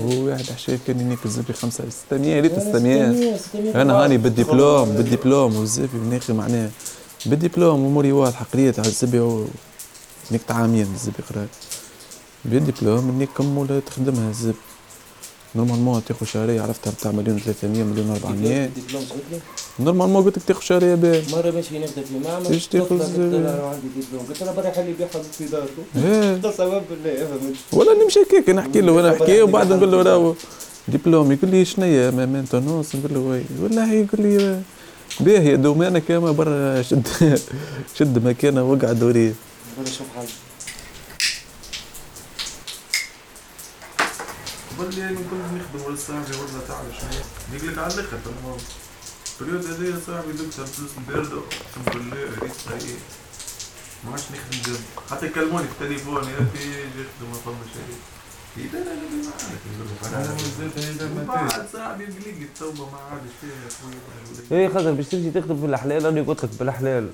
هو 0.00 0.26
واحد 0.26 0.44
حشاي 0.50 0.78
كان 0.86 1.00
ينيك 1.00 1.18
الزبي 1.24 1.52
5 1.52 1.84
600 2.08 2.40
ريت 2.40 2.58
600 2.60 3.36
أنا 3.82 3.92
هاني 3.92 4.18
بالدبلوم 4.18 4.88
بالدبلوم 4.90 5.56
والزبي 5.56 5.88
بناخي 5.94 6.32
معناه. 6.32 6.70
بالدبلوم 7.26 7.84
اموري 7.84 8.12
واضحه 8.12 8.46
قريت 8.52 8.78
على 8.78 8.88
الزبي 8.88 9.20
و 9.20 9.44
نيك 10.32 10.40
عامين 10.50 10.86
الزبي 10.94 11.22
قرات 11.30 11.48
بالدبلوم 12.44 13.26
كم 13.36 13.58
ولا 13.58 13.80
تخدمها 13.80 14.30
الزب 14.30 14.54
normalement 15.54 16.04
تاخذ 16.04 16.26
شهرية 16.26 16.62
عرفتها 16.62 16.90
بتاع 16.90 17.10
مليون 17.10 17.38
300 17.38 17.84
مليون 17.84 18.10
400 18.10 18.66
دبلوم 18.66 19.04
شغلي 19.08 19.40
normalement 19.80 20.24
قلت 20.24 20.38
لك 20.38 20.44
تاخذ 20.44 20.60
شهرية 20.60 20.94
باهي 20.94 21.22
مرة 21.32 21.50
ماشي 21.50 21.78
نبدأ 21.78 22.02
في 22.02 22.18
معمل 22.24 22.46
إيش 22.46 22.66
تاخذ؟ 22.66 23.02
عندي 23.02 23.88
دبلوم 23.96 24.26
قلت 24.28 24.42
لها 24.42 24.52
برا 24.52 24.84
يبيع 24.84 25.06
حاجة 25.06 25.22
في 25.22 25.44
داره 25.44 25.68
إيه. 25.96 26.50
سبب 26.58 26.82
بالله 26.90 27.14
فهمت 27.26 27.56
ولا 27.72 28.04
نمشي 28.04 28.20
هكاك 28.22 28.50
نحكي 28.50 28.80
له 28.80 28.92
وأنا 28.92 29.12
نحكي 29.12 29.42
وبعد 29.42 29.72
نقول 29.72 29.92
له 29.92 30.02
راهو 30.02 30.34
دبلوم 30.88 31.32
يقول 31.32 31.50
لي 31.50 31.64
شنيا 31.64 32.10
maintenance 32.10 32.94
نقول 32.96 33.14
له 33.14 33.20
oui. 33.20 33.42
والله 33.62 33.92
يقول 33.92 34.20
لي 34.20 34.62
باهي 35.20 35.56
دومانك 35.56 36.02
كما 36.08 36.32
برا 36.32 36.82
شد 36.82 37.06
شد 37.98 38.26
مكانة 38.26 38.62
واقعد 38.62 39.02
وريه 39.02 39.32
ولا 39.78 39.90
شوف 39.90 40.06
حاجة 40.16 40.28
قبل 44.78 44.94
لي 44.96 45.02
نقول 45.02 45.38
نخدم 45.54 45.86
ولا 45.86 45.96
صاحبي 45.96 46.36
ولا 46.36 46.60
تعرف 46.68 47.00
شنو 47.00 47.58
يقول 47.58 47.72
لك 47.72 47.78
على 47.78 47.94
الآخر 47.94 48.16
تمام 49.38 49.50
بريود 49.50 49.66
هذايا 49.66 50.00
صاحبي 50.06 50.32
دكتور 50.32 50.66
فلوس 50.66 50.90
مباردة 50.98 51.38
اقسم 51.38 51.82
بالله 52.00 52.16
ريت 52.42 52.52
إيه 52.82 52.96
ما 54.04 54.10
عادش 54.10 54.22
نخدم 54.22 54.62
جنب. 54.72 54.80
حتى 55.10 55.26
يكلموني 55.26 55.66
في 55.66 55.72
التليفون 55.72 56.16
يا 56.24 56.30
أخي 56.38 56.70
جي 56.70 56.84
اخدم 56.84 57.28
ما 57.32 57.38
فما 57.44 57.54
شيء 57.72 57.96
إذا 58.56 58.78
أنا 58.82 58.92
اللي 58.92 59.26
معاك 61.26 61.50
بعد 61.52 61.66
صاحبي 61.72 62.04
يقول 62.04 62.22
لي 62.38 62.44
التوبة 62.44 62.90
ما 62.90 62.98
عادش 62.98 63.30
فيها 63.40 63.50
يا 63.64 63.70
خويا 64.50 64.60
إيه 64.60 64.68
خاطر 64.68 64.92
باش 64.92 65.06
تمشي 65.08 65.30
تخدم 65.30 65.60
في 65.60 65.66
الحلال 65.66 66.06
أنا 66.06 66.22
قلت 66.22 66.44
لك 66.44 66.50
بالحلال 66.58 67.10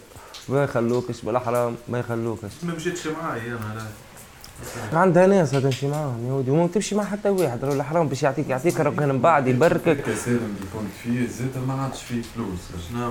ما 0.49 0.65
يخلوكش 0.65 1.21
بالحرام 1.23 1.77
ما 1.89 1.99
يخلوكش. 1.99 2.51
ما 2.63 2.75
مشيتش 2.75 3.07
معاي 3.07 3.41
أنا 3.49 3.75
لا 3.75 3.87
عندها 4.93 5.27
ناس 5.27 5.51
تمشي 5.51 5.89
معاهم 5.89 6.27
يا 6.29 6.33
ودي 6.33 6.51
وما 6.51 6.67
تمشي 6.67 6.95
مع 6.95 7.05
حتى 7.05 7.29
واحد 7.29 7.65
لو 7.65 7.73
الحرام 7.73 8.09
باش 8.09 8.23
يعطيك 8.23 8.49
يعطيك 8.49 8.81
راك 8.81 8.99
من 8.99 9.19
بعد 9.21 9.47
يبركك 9.47 10.03
كسالم 10.03 10.37
اللي 10.57 10.69
كنت 10.75 10.91
فيه 11.03 11.27
زاد 11.27 11.67
ما 11.69 11.75
عادش 11.83 12.03
فيه 12.03 12.23
فلوس 12.23 12.89
شنو؟ 12.89 13.11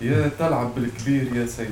يا 0.00 0.30
تلعب 0.38 0.74
بالكبير 0.74 1.36
يا 1.36 1.46
سيد 1.46 1.70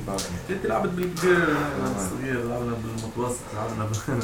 انت 0.50 0.66
لعبت 0.66 0.88
بالكبير 0.90 1.38
لعبنا 1.38 1.92
بالصغير 1.96 2.48
لعبنا 2.48 2.74
بالمتوسط 2.84 3.38
لعبنا 3.54 3.84
بال 3.84 4.22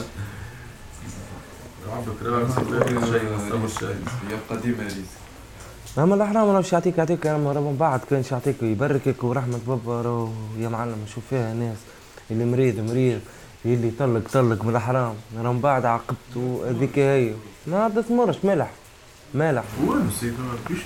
يبقى 4.31 4.63
ديما 4.63 4.83
ريسك 4.83 5.19
أما 5.99 6.15
الحرام 6.15 6.47
لو 6.47 6.53
باش 6.53 6.73
يعطيك 6.73 6.99
يعطيك 6.99 7.27
رب 7.27 7.41
من 7.41 7.77
بعد 7.81 8.01
كان 8.11 8.23
يعطيك 8.33 8.63
يبركك 8.63 9.25
ورحمة 9.25 9.59
بابا 9.67 10.03
راهو. 10.03 10.29
يا 10.59 10.69
معلم 10.69 10.97
نشوف 11.05 11.25
فيها 11.31 11.55
ناس 11.55 11.77
اللي 12.31 12.45
مريض 12.45 12.81
مريض. 12.81 13.21
اللي 13.75 13.91
طلق 13.99 14.23
طلق 14.33 14.65
من 14.65 14.77
الحرام. 14.77 15.15
راه 15.39 15.53
من 15.53 15.61
بعد 15.61 15.85
عاقبته 15.87 16.63
هذيك 16.71 16.99
هي. 16.99 17.33
ما 17.67 17.89
تمرش 18.09 18.37
ملح. 18.45 18.71
ملح. 19.35 19.65
وين 19.87 20.11
سيدنا 20.21 20.47
مش 20.71 20.79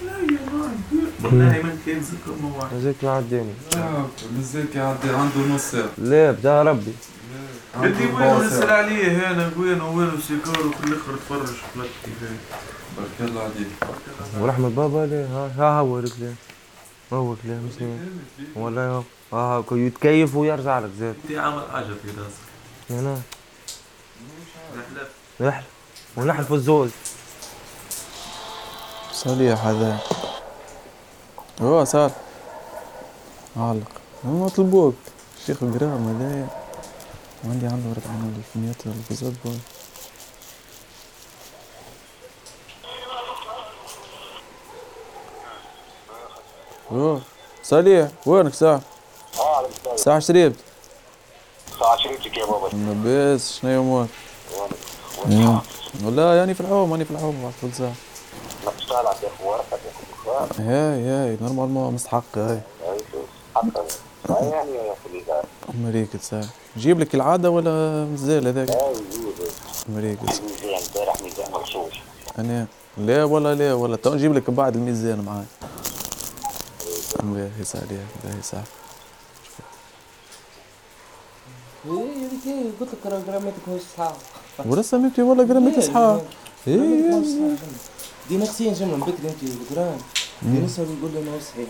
والله 1.25 1.45
ما 1.63 1.77
كان 1.87 2.01
زكر 2.03 2.33
ما 2.43 2.57
واحد. 2.59 2.77
زيك 2.77 3.03
يعديني 3.03 3.53
آه، 3.77 4.07
مازال 4.37 4.67
يعدي 4.75 5.09
عنده 5.11 5.55
نص 5.55 5.71
ساعة. 5.71 5.89
لا 5.99 6.31
بدا 6.31 6.63
ربي. 6.63 6.93
بدي 7.81 8.07
وين 8.07 8.51
ساعة. 8.51 8.73
عليه؟ 8.77 9.33
هنا 9.33 9.51
وين؟ 9.59 9.81
وين 9.81 10.11
سيكار 10.29 10.67
وفي 10.67 10.85
الآخر 10.85 11.17
تفرج 11.17 11.47
فلت 11.75 11.91
كيفاه 12.05 12.37
بارك 12.97 13.31
الله 13.31 13.43
عليك. 13.43 13.67
ورحمة 14.41 14.69
بابا 14.69 15.07
ليه؟ 15.07 15.27
ها 15.27 15.51
ها 15.59 15.81
هو 15.81 15.99
رجليه 15.99 16.35
هو 17.13 17.35
كلاه 17.43 17.59
مسنين 17.69 17.99
ولا 18.57 18.81
ها 18.81 19.05
ها 19.33 19.65
كي 19.69 19.87
يتكيف 19.87 20.37
ويرجع 20.37 20.79
لك 20.79 20.91
زاد 20.99 21.15
انت 21.31 21.39
عامل 21.39 21.63
حاجة 21.73 21.85
في 21.85 22.09
راسك 22.09 22.42
هنا. 22.93 23.21
رحلة. 24.77 25.09
نحلف 25.41 25.65
ونحلف 26.17 26.53
الزوز 26.53 26.91
صليح 29.13 29.67
هذا 29.67 29.99
هو 31.63 31.85
صار 31.85 32.11
علق 33.57 33.89
هم 34.25 34.49
طلبوك. 34.49 34.95
الشيخ 35.41 35.65
جرام 35.65 36.09
هذايا 36.09 36.47
عندي 37.45 37.67
عنده 37.67 37.91
40 37.91 38.35
ألف 38.37 38.57
متر 38.57 38.91
بالضبط 39.09 39.57
أوه. 46.91 47.21
صليح 47.63 48.09
وينك 48.27 48.55
ساعة؟ 48.55 48.81
ساعة 49.97 50.19
شربت 50.21 50.57
ساعة 51.83 51.97
شريتك 51.97 52.37
يا 52.37 52.47
بابا 52.47 52.69
لاباس 52.77 53.59
شنو 53.61 53.81
امورك؟ 53.81 54.09
إيه. 55.31 55.63
والله 56.05 56.35
يعني 56.35 56.55
في 56.55 56.61
الحوم 56.61 56.91
ماني 56.91 57.05
في 57.05 57.11
الحوم 57.11 57.43
بعد 57.43 57.53
كل 57.63 57.73
تشتغل 58.79 59.07
على 59.07 59.17
تاخذ 59.23 59.45
ورقة 59.45 59.65
تاخذ 59.71 60.61
هاي 60.63 61.03
هاي 61.05 61.39
نورمالمون 61.41 61.95
مستحق 61.95 62.39
هاي. 62.39 62.61
حتى 63.55 63.83
يعني 64.31 64.79
مريكة 65.75 66.19
ساعة 66.19 66.49
جيب 66.77 67.01
لك 67.01 67.15
العادة 67.15 67.51
ولا 67.51 68.05
مازال 68.05 68.47
هذاك؟ 68.47 68.69
مريكة 69.89 70.23
ميزان 70.23 70.83
امبارح 70.89 71.21
ميزان 71.23 71.53
مغشوش 71.53 71.95
أنا 72.39 72.67
لا 72.99 73.25
ولا 73.25 73.55
لا 73.55 73.75
ولا 73.75 73.97
تو 73.97 74.15
نجيب 74.15 74.35
لك 74.35 74.51
بعد 74.51 74.77
الميزان 74.77 75.21
معاي. 75.25 75.45
باهي 77.23 77.65
ساعة 77.65 77.85
باهي 78.25 78.43
ساعة 78.43 78.63
إيه 78.63 78.63
هذيك 78.63 78.63
هي 78.63 78.73
قلت 81.89 82.81
لك 82.93 83.07
راه 83.13 83.21
جراماتك 83.27 83.65
ماهيش 83.69 83.83
صحاب 83.97 84.15
ورسا 84.67 84.97
ميتي 84.99 85.23
ولا 85.23 85.43
قراميت 85.43 85.81
صحاب 85.81 86.23
إيه. 86.69 87.23
دي 88.29 88.37
نفسيا 88.37 88.73
جمله 88.73 88.97
من 88.97 89.01
بكري 89.01 89.29
انت 89.29 89.73
جرام 89.73 89.99
دي 90.43 90.59
نسأل 90.65 90.87
يقول 90.99 91.11
لي 91.15 91.21
ما 91.21 91.35
هو 91.35 91.41
صحيح 91.41 91.69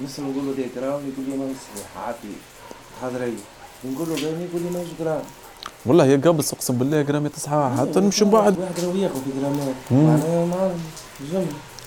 نسأل 0.00 0.24
نقول 0.24 0.46
له 0.46 0.52
دي 0.52 0.64
جرام 0.76 1.00
يقول 1.10 1.24
لي 1.28 1.36
ما 1.36 1.44
هو 1.44 1.48
صحيح 1.64 2.06
عافي 2.06 2.32
حاضرية 3.02 3.42
نقول 3.84 4.08
له 4.08 4.14
باين 4.14 4.40
يقول 4.48 4.62
لي 4.62 4.70
ما 4.70 4.78
هوش 4.80 4.88
جرام 5.00 5.22
والله 5.86 6.04
هي 6.04 6.16
قبل 6.16 6.40
اقسم 6.52 6.74
بالله 6.78 7.02
قراميت 7.02 7.38
صحاب 7.38 7.78
حتى 7.78 8.00
نمشي 8.00 8.24
بعد. 8.24 8.58
واحد 8.58 8.80
راه 8.84 8.94
ياخذ 8.96 9.20
في 9.24 9.30
جرامات. 9.40 9.74
معناها 9.90 10.46
ما 10.46 10.74
جمله 11.32 11.46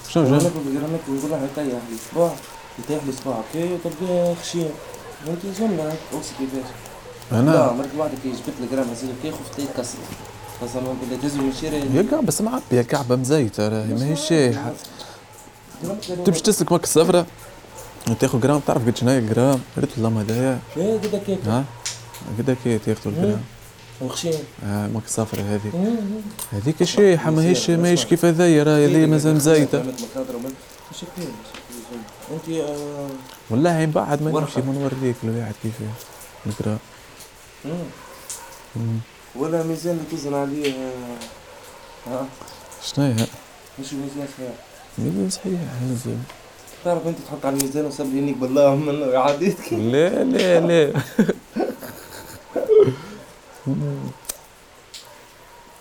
شنو؟ 0.10 0.24
ناكل 0.30 0.50
في 0.66 0.72
جرامات 0.78 1.00
نقول 1.10 1.32
لها 1.32 1.46
يطيح 1.46 1.66
لي 1.66 1.98
صباع 2.12 2.32
يطيح 2.80 3.04
لي 3.06 3.12
صباع 3.12 3.42
كي 3.54 3.78
تلقاه 3.84 4.34
خشين 4.34 4.70
انت 5.28 5.46
جمله 5.60 5.96
اوكسي 6.14 6.34
كيفاش 7.32 7.46
لا 7.46 7.74
مرت 7.74 7.90
واحدة 7.98 8.14
كي 8.24 8.30
جبت 8.32 8.56
لي 8.62 8.68
جرام 8.72 8.90
هزيل 8.90 9.10
كي 9.24 9.32
خفت 9.32 9.60
يتكسر 9.60 9.98
قسما 10.62 10.96
بالله 11.02 11.22
تهزو 11.22 11.42
من 11.42 11.50
الشارع 11.50 11.78
هي 11.78 12.04
كعبة 12.04 12.28
بس 12.28 12.42
معبية 12.42 12.62
هي 12.72 12.84
كعبة 12.84 13.16
مزيتة 13.16 13.68
راهي 13.68 13.94
ما 13.94 14.06
هي 14.06 14.16
شايحة 14.16 14.74
تمشي 16.26 16.42
تسلك 16.42 16.72
ماك 16.72 16.84
السفرة 16.84 17.26
وتاخذ 18.10 18.40
جرام 18.40 18.60
تعرف 18.60 18.86
قد 18.88 18.98
شنو 18.98 19.10
هي 19.10 19.18
الجرام 19.18 19.60
ريت 19.78 19.90
اللهم 19.98 20.18
هذايا 20.18 20.60
إيه 20.78 20.98
قد 20.98 21.22
كيك 21.26 21.40
ها 21.48 21.64
قد 22.40 22.58
كي 22.64 22.78
تاخذوا 22.78 23.14
الجرام 23.14 23.42
وخشين 24.02 24.34
آه 24.66 24.88
ماك 24.88 25.04
السفرة 25.06 25.42
هذيك 25.42 25.74
هذيك 26.54 26.84
شايحة 26.84 27.32
ماهيش 27.32 27.70
ماهيش 27.70 28.06
كيف 28.06 28.26
هذيا 28.26 28.64
راهي 28.64 28.86
هذيا 28.86 29.06
مازال 29.06 29.36
مزيتة 29.36 29.82
انت 32.34 32.50
آه، 32.50 33.08
والله 33.50 33.86
بعد 33.86 34.22
ما. 34.24 34.32
نمشي 34.32 34.62
ما 34.62 34.74
نوريك 34.74 35.16
الواحد 35.24 35.54
كيفاه 35.64 35.88
الجرام. 36.46 36.72
مم. 36.72 36.97
ولا 39.36 39.64
ميزان 39.64 39.94
اللي 39.98 40.04
توزن 40.12 40.34
عليه 40.34 40.74
آه، 40.74 42.10
ها؟ 42.10 42.28
شنو 42.84 43.06
هي؟ 43.06 43.14
مش 43.80 43.94
ميزان 43.94 44.28
صحيح. 44.38 44.52
ميزان 44.98 45.30
صحيح 45.30 45.60
هذا 45.82 46.18
تعرف 46.86 47.08
انت 47.08 47.18
تحط 47.28 47.46
على 47.46 47.58
الميزان 47.58 47.86
وسب 47.86 48.16
لي 48.16 48.34
بالله 48.34 48.76
منه 48.76 49.18
عديتك 49.20 49.74
لا 49.94 50.24
لا 50.24 50.60
لا. 50.60 50.94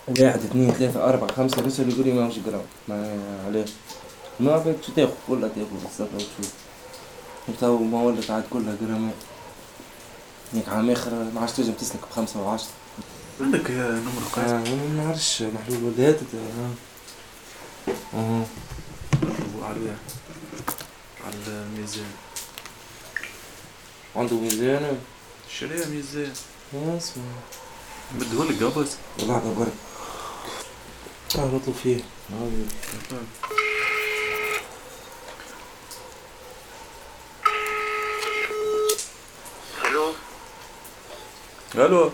واحد 0.09 0.39
اثنين 0.39 0.71
ثلاثة 0.73 1.05
أربعة 1.05 1.33
خمسة 1.33 1.63
رسل 1.63 1.89
يقول 1.89 2.05
لي 2.07 2.13
ما 2.13 2.27
مش 2.29 2.39
جرام 2.39 2.63
ما 2.89 3.19
عليه. 3.47 3.65
ما 4.41 4.59
بدك 4.59 4.77
شو 4.87 4.93
تاخذ؟ 4.93 5.13
كلها 5.29 5.49
تاخذ 5.49 5.67
بالصبر 5.85 6.09
وتشوف 6.15 6.53
تو 7.61 7.79
ما 7.79 8.03
ولت 8.03 8.31
عاد 8.31 8.45
كلها 8.51 8.77
جرامات 8.81 9.15
هيك 10.55 10.69
عام 10.69 10.91
آخر 10.91 11.11
ما 11.35 11.41
عادش 11.41 11.53
تنجم 11.53 11.73
تسلك 11.73 12.01
بخمسة 12.11 12.41
وعشرة. 12.43 12.69
عندك 13.41 13.71
نمر 13.71 14.23
آه، 14.37 14.41
أنا 14.41 14.75
ما 14.75 15.05
نعرفش 15.05 15.43
محلول 15.43 15.85
ولا 15.85 16.09
هاتت 16.09 16.23
آه. 16.35 16.71
آه. 18.19 18.45
على 19.63 19.97
على 21.27 21.35
الميزان. 21.47 22.11
عنده 24.17 24.37
ميزان 24.37 24.99
شريها 25.59 25.87
ميزان. 25.89 26.33
يا 26.75 26.97
اسمع. 26.97 27.23
بدهولك 28.15 28.63
قبل 28.63 28.87
والله 29.19 29.55
برك 29.59 29.73
تعال 31.31 31.55
نطلب 31.55 31.75
فيه. 31.83 32.01
ألو. 41.75 42.13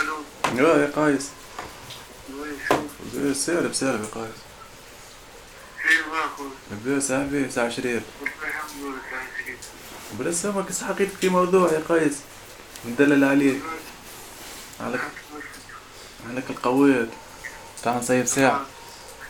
ألو. 0.00 0.16
يا 0.54 0.76
يا 0.76 0.90
قايس. 0.96 1.28
سالب 3.32 3.72
سالب 3.72 4.00
يا 4.04 4.08
قايس. 4.14 4.34
لاباس 6.70 7.10
عافية 7.10 7.50
ساعة 7.50 7.70
شرير 7.70 8.02
بس 10.20 10.44
ما 10.44 10.62
كنت 10.62 10.82
حقيقتك 10.82 11.16
في 11.20 11.28
موضوع 11.28 11.72
يا 11.72 11.82
قايس. 11.88 12.16
مدلل 12.84 13.24
عليك. 13.24 13.62
عليك. 14.80 15.00
عليك 16.30 16.50
القويت 16.50 17.08
تعال 17.82 17.98
نصيب 17.98 18.26
ساعة. 18.26 18.66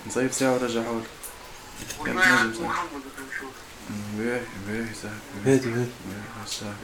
نصيب 0.07 0.33
ساعة 0.33 0.53
ونرجعهولك 0.53 1.07
كان 2.05 2.19
باهي 4.18 4.40
باهي 4.68 4.87
ساعة 5.03 5.12
هاتي 5.46 5.68
هاتي. 5.68 5.90
باهي 6.07 6.46
ساعة 6.46 6.74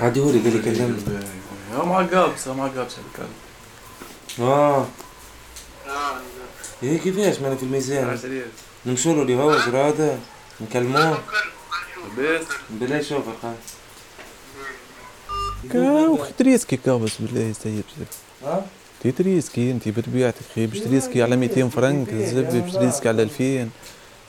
عديهولي 0.00 0.38
قال 0.38 0.52
لي 0.56 0.62
كلمني. 0.62 1.00
باهي 1.06 1.18
باهي 1.18 1.80
هو 1.80 1.86
مع 1.86 2.02
قابس 2.06 2.48
هو 2.48 2.54
مع 2.54 2.66
قابس 2.66 2.94
الكلام 3.12 3.30
آه. 4.50 4.86
إيه 6.82 6.98
كيفاش؟ 6.98 7.40
ماني 7.40 7.56
في 7.56 7.62
الميزان. 7.62 8.18
نمشوا 8.86 9.14
له 9.14 9.22
اللي 9.22 9.34
هو 9.34 9.58
جرادة 9.58 10.18
نكلموه 10.60 11.18
بلاش 12.70 13.08
شوف 13.08 13.28
القاعد 13.28 13.56
كاو 15.72 16.18
تريسكي 16.38 16.76
كابس 16.76 17.12
بالله 17.20 17.52
سيب 17.52 17.84
ها؟ 18.44 18.66
تي 19.02 19.12
تريسكي 19.12 19.70
انت 19.70 19.88
بطبيعتك 19.88 20.42
خي 20.54 20.66
باش 20.66 20.78
تريسكي 20.78 21.22
على 21.22 21.36
200 21.36 21.68
فرنك 21.68 22.08
الزبي 22.12 22.60
باش 22.60 22.72
تريسكي 22.72 23.08
على 23.08 23.22
2000 23.22 23.68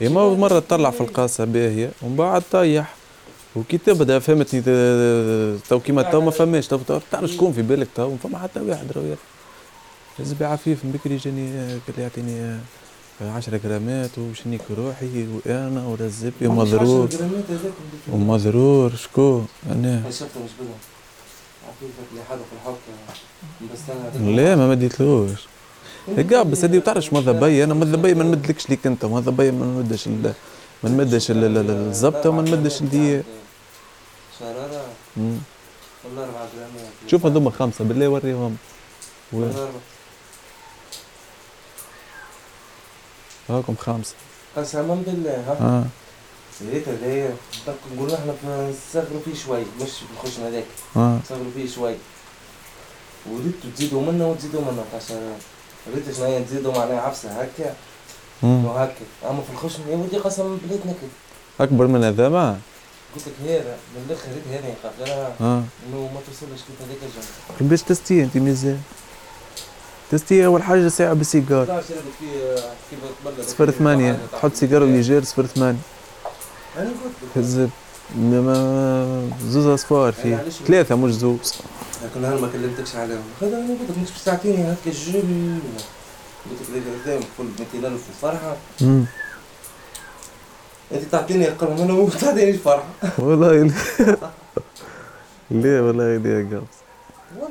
اما 0.02 0.34
مرة 0.34 0.60
تطلع 0.60 0.90
في 0.92 1.02
القاصة 1.02 1.46
باهية 1.46 1.92
ومن 2.02 2.16
بعد 2.16 2.44
طيح. 2.52 2.96
وكي 3.56 3.78
تبدا 3.78 4.20
فهمتني 4.20 4.62
ت- 4.62 5.68
تو 5.70 5.80
كيما 5.80 6.02
تو 6.02 6.22
ما 6.22 6.32
فماش 6.32 6.68
تو 6.68 6.80
تعرف 7.12 7.30
شكون 7.32 7.54
في 7.54 7.62
بالك 7.62 7.88
تو؟ 7.96 8.10
ما 8.10 8.18
فما 8.24 8.38
حتى 8.40 8.60
واحد 8.60 8.92
رويا 8.96 9.16
الزبي 10.20 10.46
عفيف 10.46 10.86
من 10.86 10.92
بكري 10.92 11.18
جاني 11.18 11.58
قال 11.70 11.80
لي 11.98 12.04
يعطيني 12.04 12.60
10 13.22 13.58
جرامات 13.64 14.18
وشنيك 14.18 14.62
روحي 14.78 15.28
وأنا 15.46 15.88
ولا 15.88 16.06
الزبي 16.06 16.48
ومضرور 16.48 17.10
ومضرور 18.12 18.96
شكون 18.96 19.48
أنا. 19.72 20.04
شفته 20.12 20.26
مش 20.44 20.52
عفيفك 21.70 22.06
اللي 22.12 22.22
الحوض 22.62 22.76
بس 23.74 23.80
أنا 24.20 24.36
لا 24.36 24.56
ما 24.56 24.68
مديتلوش 24.70 25.30
هكا 26.18 26.44
بس 26.44 26.64
هذه 26.64 26.78
بتعرفش 26.80 27.14
ماذا 27.14 27.32
بي 27.32 27.64
أنا 27.64 27.74
ماذا 27.74 27.98
بي 27.98 28.14
ما 28.14 28.24
نمدلكش 28.24 28.70
ليك 28.70 28.88
أنت. 28.88 29.06
ماذا 29.06 29.32
بي 29.32 29.52
ما 29.52 29.66
نمدش 29.66 30.08
ال- 30.08 30.34
ما 30.84 30.90
نمدش 30.90 31.32
ال- 31.32 31.44
ال- 31.44 31.58
ال- 31.58 31.70
الزبطة 31.90 32.30
وما 32.30 32.42
نمدش. 32.42 32.82
والله 36.06 36.24
أربعة 36.24 36.48
جرامات 36.56 36.92
شوف 37.08 37.26
هذوما 37.26 37.52
خمسة 37.52 37.84
بالله 37.86 38.10
وريهم. 38.10 38.58
هاكم 43.50 43.76
خمسة. 43.76 44.16
قسما 44.58 44.96
بالله 45.08 45.32
ها؟ 45.48 45.58
آه. 45.62 45.84
سيرتها 46.60 46.94
اللي 46.94 47.08
هي 47.08 47.30
نقول 47.96 48.14
إحنا 48.14 48.70
نستغلوا 48.70 49.22
فيه 49.26 49.34
شوي 49.34 49.60
مش 49.82 49.92
نخش 50.18 50.40
هذاك. 50.40 50.66
آه. 50.98 51.20
نستغلوا 51.24 51.52
فيه 51.56 51.68
شوي. 51.76 51.96
ولدتوا 53.32 53.70
تزيدوا 53.76 54.02
منه 54.02 54.28
وتزيدوا 54.30 54.62
منه 54.62 54.84
عشان 54.96 55.34
شنو 56.16 56.26
هي 56.26 56.44
تزيدوا 56.44 56.72
معناها 56.78 57.02
عفسة 57.02 57.30
هكا. 57.42 57.74
وهكا 58.44 59.06
أما 59.30 59.42
في 59.42 59.50
الخشم 59.54 59.82
يا 59.90 59.96
ولدي 59.96 60.18
قسما 60.18 60.58
بالله 60.62 60.80
نكد. 60.86 61.10
أكبر 61.60 61.88
من 61.88 62.04
هذا 62.04 62.30
ما؟ 62.30 62.58
قلت 63.16 63.24
لك 63.28 63.50
هذا 63.50 63.78
من 63.96 64.06
الآخر 64.10 64.28
هذا 64.28 64.60
هذا 64.60 64.68
يقابلها 64.68 65.36
آه. 65.42 65.64
إنه 65.88 66.00
ما 66.14 66.20
توصلش 66.28 66.62
كيف 66.68 66.82
هذاك 66.82 66.98
الجنب 67.60 67.70
باش 67.70 67.82
تستي 67.82 68.24
أنت 68.24 68.38
ميزان 68.38 68.80
تستي 70.12 70.46
أول 70.46 70.64
حاجة 70.64 70.88
ساعة 70.88 71.14
تبلد 73.24 73.42
صفر 73.48 73.72
ثمانية. 73.72 74.20
تحط 74.32 74.54
سيجارة 74.54 74.86
ويجير 74.86 75.24
صفر 75.24 75.46
ثمانية. 75.46 75.80
أنا 76.78 76.90
قلت 76.90 77.38
ما- 77.38 77.62
ما 77.66 77.70
زوز 79.50 79.66
أصفار 79.66 80.12
فيه 80.12 80.36
معلش. 80.36 80.56
ثلاثة 80.68 80.96
مش 80.96 81.12
زوز. 81.14 81.54
لكن 82.04 82.26
أنا 82.26 82.36
ما 82.42 82.48
كلمتكش 82.54 82.96
عليهم. 82.96 83.22
هذا 83.42 83.58
أنا 83.58 83.68
قلت 83.68 83.90
لك 83.90 83.98
مش 84.04 84.22
بتعطيني 84.22 84.64
هكا 84.74 84.78
الجل 84.92 85.60
قلت 86.50 86.70
لك 86.76 86.82
قدام 87.06 87.20
كل 87.38 87.44
200000 87.74 88.00
وفرحه 88.10 88.56
مم. 88.82 89.06
أنت 90.92 91.04
تعطيني 91.12 91.48
القلم 91.48 91.72
أنا 91.82 91.94
مو 91.94 92.10
تعطينيش 92.10 92.56
فرحه 92.56 92.84
والله 93.20 93.72
لا. 95.52 95.82
والله 95.82 96.18
لا 96.18 96.40
يا 96.40 96.64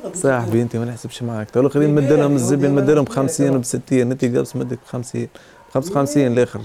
قابس 0.03 0.17
صاحبي 0.21 0.61
أنت 0.61 0.75
ما 0.75 0.85
نحسبش 0.85 1.23
معاك. 1.23 1.49
تقول 1.49 1.71
خلينا 1.71 1.91
نمد 2.01 2.11
لهم 2.11 2.35
الزبي 2.35 2.67
نمد 2.67 2.89
لهم 2.89 3.03
ب 3.03 3.09
50 3.09 3.55
وب 3.55 3.63
60 3.63 3.81
أنت 4.11 4.25
قابس 4.25 4.55
مدك 4.55 4.77
ب 4.77 4.87
50 4.91 5.23
ب 5.23 5.27
55 5.73 6.27
الآخر 6.27 6.59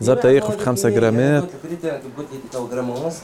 زبطة 0.00 0.28
ياخذ 0.28 0.58
5 0.58 0.88
جرامات. 0.88 1.42
أنت 1.42 1.84
قلت 2.18 2.28
لي 2.32 2.38
تو 2.52 2.66
جرام 2.66 2.90
ونص. 2.90 3.16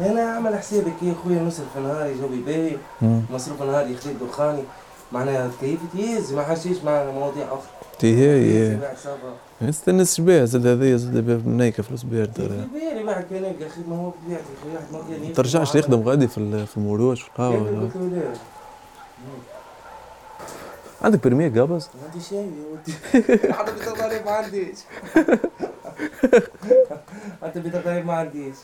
أنا 0.00 0.20
عامل 0.20 0.56
حسابك 0.56 1.02
يا 1.02 1.14
خويا؟ 1.24 1.42
نصرف 1.42 1.76
نهاري 1.76 2.14
جوي 2.14 2.40
باهي. 2.46 2.76
مصروف 3.30 3.62
نهاري 3.62 3.96
خليل 3.96 4.16
دخاني. 4.28 4.62
معناها 5.12 5.50
تكيفت 5.60 5.94
يز 5.94 6.32
ما 6.32 6.42
حشيش 6.42 6.76
مع 6.84 7.04
مواضيع 7.04 7.44
أخرى. 7.44 7.70
تي 7.98 8.16
هي 8.16 8.78
صبا 9.04 9.68
نستنى 9.68 10.02
الشباب 10.02 10.44
زاد 10.44 10.66
هذايا 10.66 10.96
زاد 10.96 11.42
منيكه 11.46 11.82
فلوس 11.82 12.02
بارد 12.02 12.32
في 12.36 12.48
بالي 12.48 13.04
بعد 13.04 13.24
كان 13.30 13.44
يلقى 13.44 13.68
خدمه 13.68 13.96
هو 13.96 14.10
بطبيعتي 14.10 14.44
واحد 14.74 14.92
ما 14.92 15.28
ما 15.28 15.34
ترجعش. 15.34 15.74
يخدم 15.74 16.08
غادي 16.08 16.28
في 16.28 16.66
في 16.66 16.76
المروج 16.76 17.16
في 17.16 17.28
القهوة 17.28 17.90
عندك 21.02 21.24
برمية 21.24 21.60
قابس 21.60 21.88
ما 21.94 22.06
عندي 22.06 22.24
شيء 22.24 22.38
يا 22.38 22.64
ولدي 22.72 23.52
حتى 23.52 23.70
الضريب 23.90 24.24
ما 24.26 24.30
عنديش. 24.30 24.78
حتى 27.42 27.60
بيت 27.60 27.74
الضريب 27.74 28.06
ما 28.06 28.14
عنديش 28.14 28.54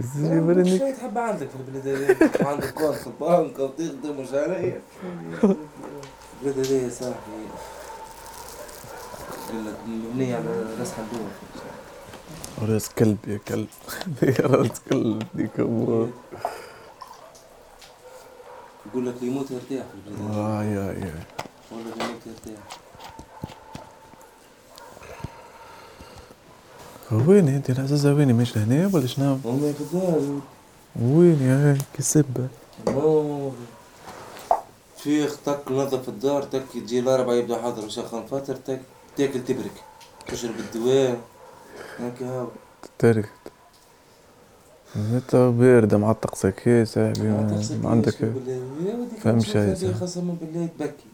مش 0.00 0.68
شيء 0.68 0.94
تحب 0.96 1.18
عندك 1.18 1.48
في 1.48 1.56
البلاد 1.56 2.18
عندك 2.46 2.74
كونت 2.74 2.94
في 2.96 3.06
البنك 3.06 3.58
وتخدم 3.58 4.18
ومش 4.18 4.32
عارف 4.32 4.74
البلاد 6.42 6.66
يا 6.70 6.88
صاحبي. 6.90 7.14
يقول 9.52 9.66
لك 9.66 9.74
مبنية 9.86 10.36
على 10.36 10.66
راس 10.80 10.92
حلوة 10.92 11.30
راس 12.74 12.88
كلب 12.88 13.18
يا 13.26 13.38
كلب. 13.48 13.68
راس 14.52 14.80
كلب 14.90 15.22
ديك. 15.34 15.58
يقول 15.58 16.10
لك 18.94 19.22
يموت 19.22 19.50
يرتاح 19.50 19.86
في 19.86 19.94
البلاد 20.10 20.30
آه 20.36 20.62
يا 20.64 20.92
يا. 20.92 21.14
والله 21.72 21.92
اللي 21.92 22.04
يموت 22.04 22.26
يرتاح. 22.26 22.64
وين 27.14 27.48
انت؟ 27.48 27.70
العزازة 27.70 28.14
وين؟ 28.14 28.34
مش 28.34 28.56
لهنا 28.56 28.90
ولا 28.92 29.06
شنو؟ 29.06 29.38
هم 29.44 29.72
في 29.72 29.80
الدار. 29.80 30.40
وين 31.02 31.42
يا 31.42 31.78
كسبة. 31.98 32.48
فيخ 34.98 35.36
تك 35.46 35.60
نظف 35.70 36.08
الدار 36.08 36.42
تك 36.42 36.62
تجي 36.74 36.98
الأربعة 36.98 37.34
يبدأ 37.34 37.62
حاضر 37.62 37.84
وشخن 37.84 38.22
فاتر 38.30 38.56
تك 38.56 38.80
تاكل 39.16 39.44
تبرك. 39.44 39.76
تشرب 40.26 40.54
الدواء. 40.58 41.18
هكا 41.98 42.26
هاو. 42.26 42.48
تركت 42.98 43.28
انت 44.96 45.36
باردة 45.36 45.98
مع 45.98 46.10
الطقس 46.10 46.46
هكا 46.46 46.84
صاحبي 46.84 47.28
ما 47.28 47.90
عندك. 47.90 48.16
فهم 49.22 49.40
شيء. 49.40 49.94
قسما 50.00 50.36
بالله 50.40 50.68
تبكي 50.78 51.06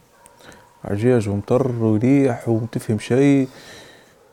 عجاج 0.85 1.29
ومطر 1.29 1.73
وريح 1.73 2.49
وما 2.49 2.67
تفهم 2.73 2.99
شيء. 2.99 3.49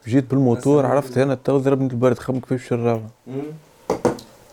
جيت 0.08 0.30
بالموتور 0.32 0.86
عرفت 0.86 1.18
أنا 1.18 1.36
تو 1.36 1.58
ضربني 1.58 1.88
البرد 1.88 2.20
خمك 2.20 2.52
الرابع 2.72 3.08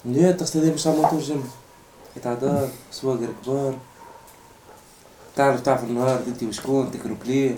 لا 0.05 0.33
تصدق 0.33 0.75
مش 0.75 0.87
على 0.87 0.97
موتور 0.97 1.21
جنب 1.21 1.45
قطع 2.17 2.35
دار 2.35 2.69
سواقر 2.91 3.29
كبار 3.45 3.75
تعرف 5.37 5.61
تعرف 5.61 5.85
النهار 5.85 6.23
انت 6.27 6.43
وشكون 6.43 6.91
تكرو 6.91 7.15
بليه 7.25 7.57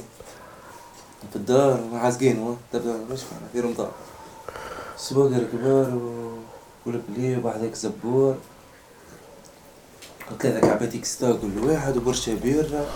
في 1.31 1.37
الدار 1.37 1.81
عازقين 1.93 2.39
هو 2.39 2.55
تبدا 2.73 2.97
مش 3.11 3.21
في 3.53 3.61
رمضان. 3.61 3.91
سواقر 4.97 5.45
كبار 5.53 5.95
و 5.95 6.33
والبليه 6.87 7.39
وبعد 7.39 7.61
هيك 7.61 7.75
زبور. 7.75 8.35
وثلاثة 10.33 10.61
كعبات 10.61 10.95
اكستا 10.95 11.33
كل 11.33 11.59
واحد 11.59 11.97
وبرشا 11.97 12.35
بيرة. 12.35 12.87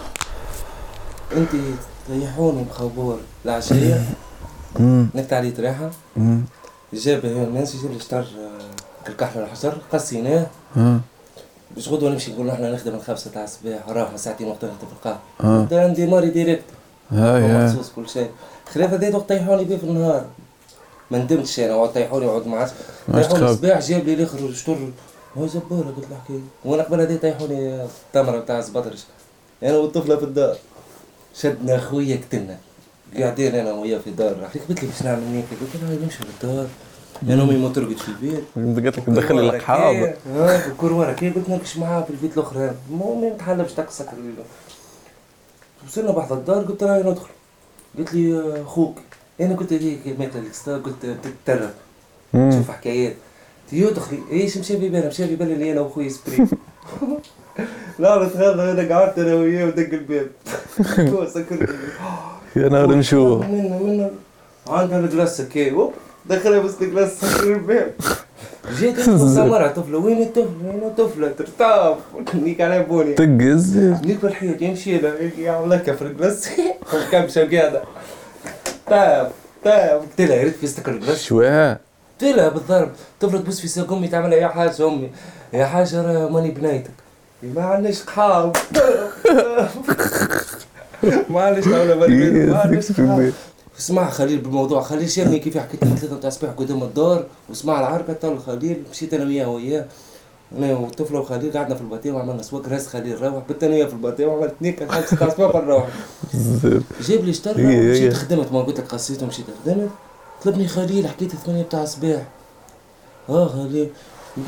انت 1.36 1.50
تريحوني 2.08 2.64
بخبور 2.64 3.20
العشية. 3.44 4.04
نكت 5.14 5.32
عليه 5.32 5.54
تريحة 5.54 5.90
امم 6.16 6.40
جاب 6.92 7.24
الناس 7.24 7.74
يجيب 7.74 7.92
لي 7.92 8.00
شطر 8.00 8.26
الكحل 9.08 9.40
الحجر 9.40 9.78
قصيناه. 9.92 10.46
باش 11.74 11.88
غدوة 11.88 12.10
نمشي 12.10 12.32
نقول 12.32 12.50
إحنا 12.50 12.72
نخدم 12.72 12.94
الخمسة 12.94 13.30
تاع 13.30 13.44
الصباح 13.44 13.88
راحة 13.88 14.16
ساعتين 14.16 14.48
وقت 14.48 14.64
نخدم 14.64 14.86
في 14.86 14.92
القهوة 14.92 15.62
نبدا 15.62 15.84
عندي 15.84 16.06
ماري 16.06 16.30
ديريكت. 16.30 16.64
مخصوص 17.12 17.90
كل 17.96 18.08
شيء. 18.08 18.30
خلاف 18.72 18.92
هذا 18.92 19.16
وقت 19.16 19.28
طيحوني 19.28 19.64
بيه 19.64 19.76
في 19.76 19.84
النهار. 19.84 20.26
ما 21.10 21.18
ندمتش 21.18 21.60
أنا 21.60 21.74
وقت 21.74 21.94
طيحوني 21.94 22.26
ما 22.26 22.56
عادش 22.56 22.72
طيحوني. 23.12 23.50
الصباح 23.50 23.80
جاب 23.80 24.04
لي 24.04 24.14
الآخر 24.14 24.52
شطر 24.52 24.90
هو 25.38 25.46
جبارة 25.46 25.94
قلت 25.96 26.06
له 26.10 26.16
حكاية 26.24 26.40
وأنا 26.64 26.82
قبل 26.82 27.00
هذا 27.00 27.16
طيحوني 27.16 27.84
التمرة 27.84 28.40
تاع 28.40 28.60
زبطرش. 28.60 29.04
أنا 29.62 29.76
والطفلة 29.76 30.16
في 30.16 30.24
الدار. 30.24 30.56
شدنا 31.34 31.78
خويا 31.78 32.16
قتلنا 32.16 32.58
قاعدين 33.16 33.54
أنا 33.54 33.72
وياه 33.72 33.98
في 33.98 34.10
دار 34.10 34.36
راح. 34.40 34.52
قلت 34.68 34.82
لي 34.82 34.88
باش 34.88 35.02
نعمل 35.02 35.22
هيك؟ 35.22 35.44
قلت 35.60 35.82
له 35.82 35.98
نمشي 36.04 36.18
للدار 36.24 36.66
أنا 37.22 37.42
أمي 37.42 37.56
ما 37.56 37.68
ترقد 37.68 37.96
في 37.96 38.08
البيت. 38.08 38.44
قلت 38.86 38.98
لك 38.98 39.08
ندخل 39.08 39.38
القحاب 39.38 40.14
ها 40.34 40.66
الكور 40.66 40.92
ورا 40.92 41.12
كي 41.12 41.30
قلت 41.30 41.48
ناكش 41.48 41.76
معاه 41.76 42.02
في 42.02 42.10
البيت 42.10 42.38
الأخرى. 42.38 42.74
امي 42.90 43.30
متحلى 43.30 43.62
باش 43.62 43.72
تقصك 43.72 44.06
وصلنا 45.86 46.10
بحث 46.10 46.32
الدار 46.32 46.62
قلت 46.62 46.84
لها 46.84 47.02
ندخل. 47.02 47.28
قلت 47.98 48.14
لي 48.14 48.38
آه، 48.38 48.62
أخوك. 48.62 48.98
أنا 49.40 49.56
قلت 49.56 49.72
هيك 49.72 50.18
مات 50.18 50.36
الاكستار 50.36 50.78
قلت 50.78 51.16
تترب 51.46 51.70
شوف 52.32 52.70
حكايات. 52.70 53.14
تيو 53.70 53.90
دخلي 53.90 54.18
إيش 54.32 54.58
مشى 54.58 54.78
في 54.78 54.88
بالي 54.88 55.08
مشى 55.08 55.26
في 55.26 55.36
بالي 55.36 55.52
اللي 55.52 55.72
أنا 55.72 55.80
وأخوي 55.80 56.10
سبري. 56.10 56.46
لا 57.98 58.26
نتغدى 58.26 58.62
أنا 58.62 58.94
قعدت 58.94 59.18
أنا 59.18 59.34
وياه 59.34 59.66
ودق 59.66 59.92
الباب. 59.92 60.30
هو 61.14 61.26
سكر. 61.26 61.76
يا 62.56 62.68
نهار 62.68 62.94
نشوف 62.94 63.44
منا 63.44 63.78
منا 63.78 64.10
عندنا 64.68 64.98
الجلاس 64.98 65.40
كي 65.42 65.72
وب 65.72 65.92
دخلها 66.26 66.58
بس 66.58 66.74
الجلاس 66.82 67.20
سكر 67.20 67.52
الباب 67.52 67.92
جيت 68.78 69.08
مرة 69.38 69.68
طفلة 69.68 69.98
وين 69.98 70.22
الطفلة 70.22 70.64
وين 70.64 70.82
الطفلة؟ 70.82 71.28
ترتاف 71.38 71.96
نيك 72.34 72.60
على 72.60 72.82
بوني. 72.82 73.14
تقز. 73.14 73.76
نيك 73.78 74.22
بالحيط 74.22 74.62
يمشي 74.62 74.98
لها 74.98 75.14
يعمل 75.38 75.70
لك 75.70 75.94
في 75.96 76.02
الجلاس 76.02 76.48
كبشة 77.12 77.40
قاعدة؟ 77.56 77.82
تاف 78.86 79.28
تاف 79.64 80.00
قلت 80.02 80.20
لها 80.20 80.36
يا 80.36 80.44
ريت 80.44 80.56
في 80.56 80.66
سكر 80.66 80.92
الجلاس 80.92 81.22
شوية. 81.22 81.72
قلت 82.20 82.36
لها 82.36 82.48
بالضرب. 82.48 82.90
طفلة 83.20 83.40
تبوس 83.40 83.60
في 83.60 83.68
ساق 83.68 83.92
أمي 83.92 84.08
تعملها 84.08 84.38
يا 84.38 84.48
حاجة 84.48 84.88
أمي. 84.88 85.10
يا 85.52 85.66
راه 86.02 86.28
ماني 86.28 86.50
بنايتك 86.50 86.90
ما 87.42 87.62
عندناش 87.64 88.02
قحاب. 88.02 88.56
ما 91.30 91.40
عندناش 91.42 91.66
ولا 91.66 91.94
قحاب 91.94 93.32
اسمع 93.78 94.10
خليل 94.10 94.38
بالموضوع 94.38 94.82
خليل 94.82 95.10
شافني 95.10 95.38
كيف 95.38 95.58
حكيت 95.58 95.84
لي 95.84 95.96
ثلاثة 95.96 96.16
نتاع 96.16 96.30
صباح 96.30 96.50
قدام 96.50 96.82
الدار 96.82 97.26
واسمع 97.48 97.80
العركة 97.80 98.12
طل 98.12 98.38
خليل 98.38 98.82
مشيت 98.90 99.14
أنا 99.14 99.24
وياه 99.24 99.48
وياه. 99.48 99.84
أنا 100.58 100.72
والطفلة 100.76 101.20
وخليل 101.20 101.52
قعدنا 101.56 101.74
في 101.74 101.80
الباتيه 101.80 102.12
وعملنا 102.12 102.42
سواق 102.42 102.68
راس 102.68 102.86
خليل 102.88 103.22
روح. 103.22 103.42
بت 103.50 103.64
أنا 103.64 103.74
وياه 103.74 103.86
في 103.86 103.92
الباتيه 103.92 104.26
وعملت 104.26 104.54
نيكا 104.60 104.88
خمسة 104.88 105.06
ستة 105.16 105.28
صباح 105.28 105.54
نروح 105.64 105.88
جاب 107.08 107.24
لي 107.24 107.30
اشترى 107.30 107.62
هي- 107.62 107.88
ومشيت 107.88 108.02
هي. 108.02 108.10
خدمت 108.14 108.52
ما 108.52 108.62
قلت 108.62 108.80
لك 108.80 108.86
قصيت 108.88 109.22
ومشيت. 109.22 109.44
خدمت؟ 109.64 109.88
طلبني 110.44 110.68
خليل 110.68 111.08
حكيت 111.08 111.32
ثمانية 111.36 111.62
بتاع 111.62 111.84
صباح 111.84 112.22
آه 113.28 113.48
خليل. 113.48 113.88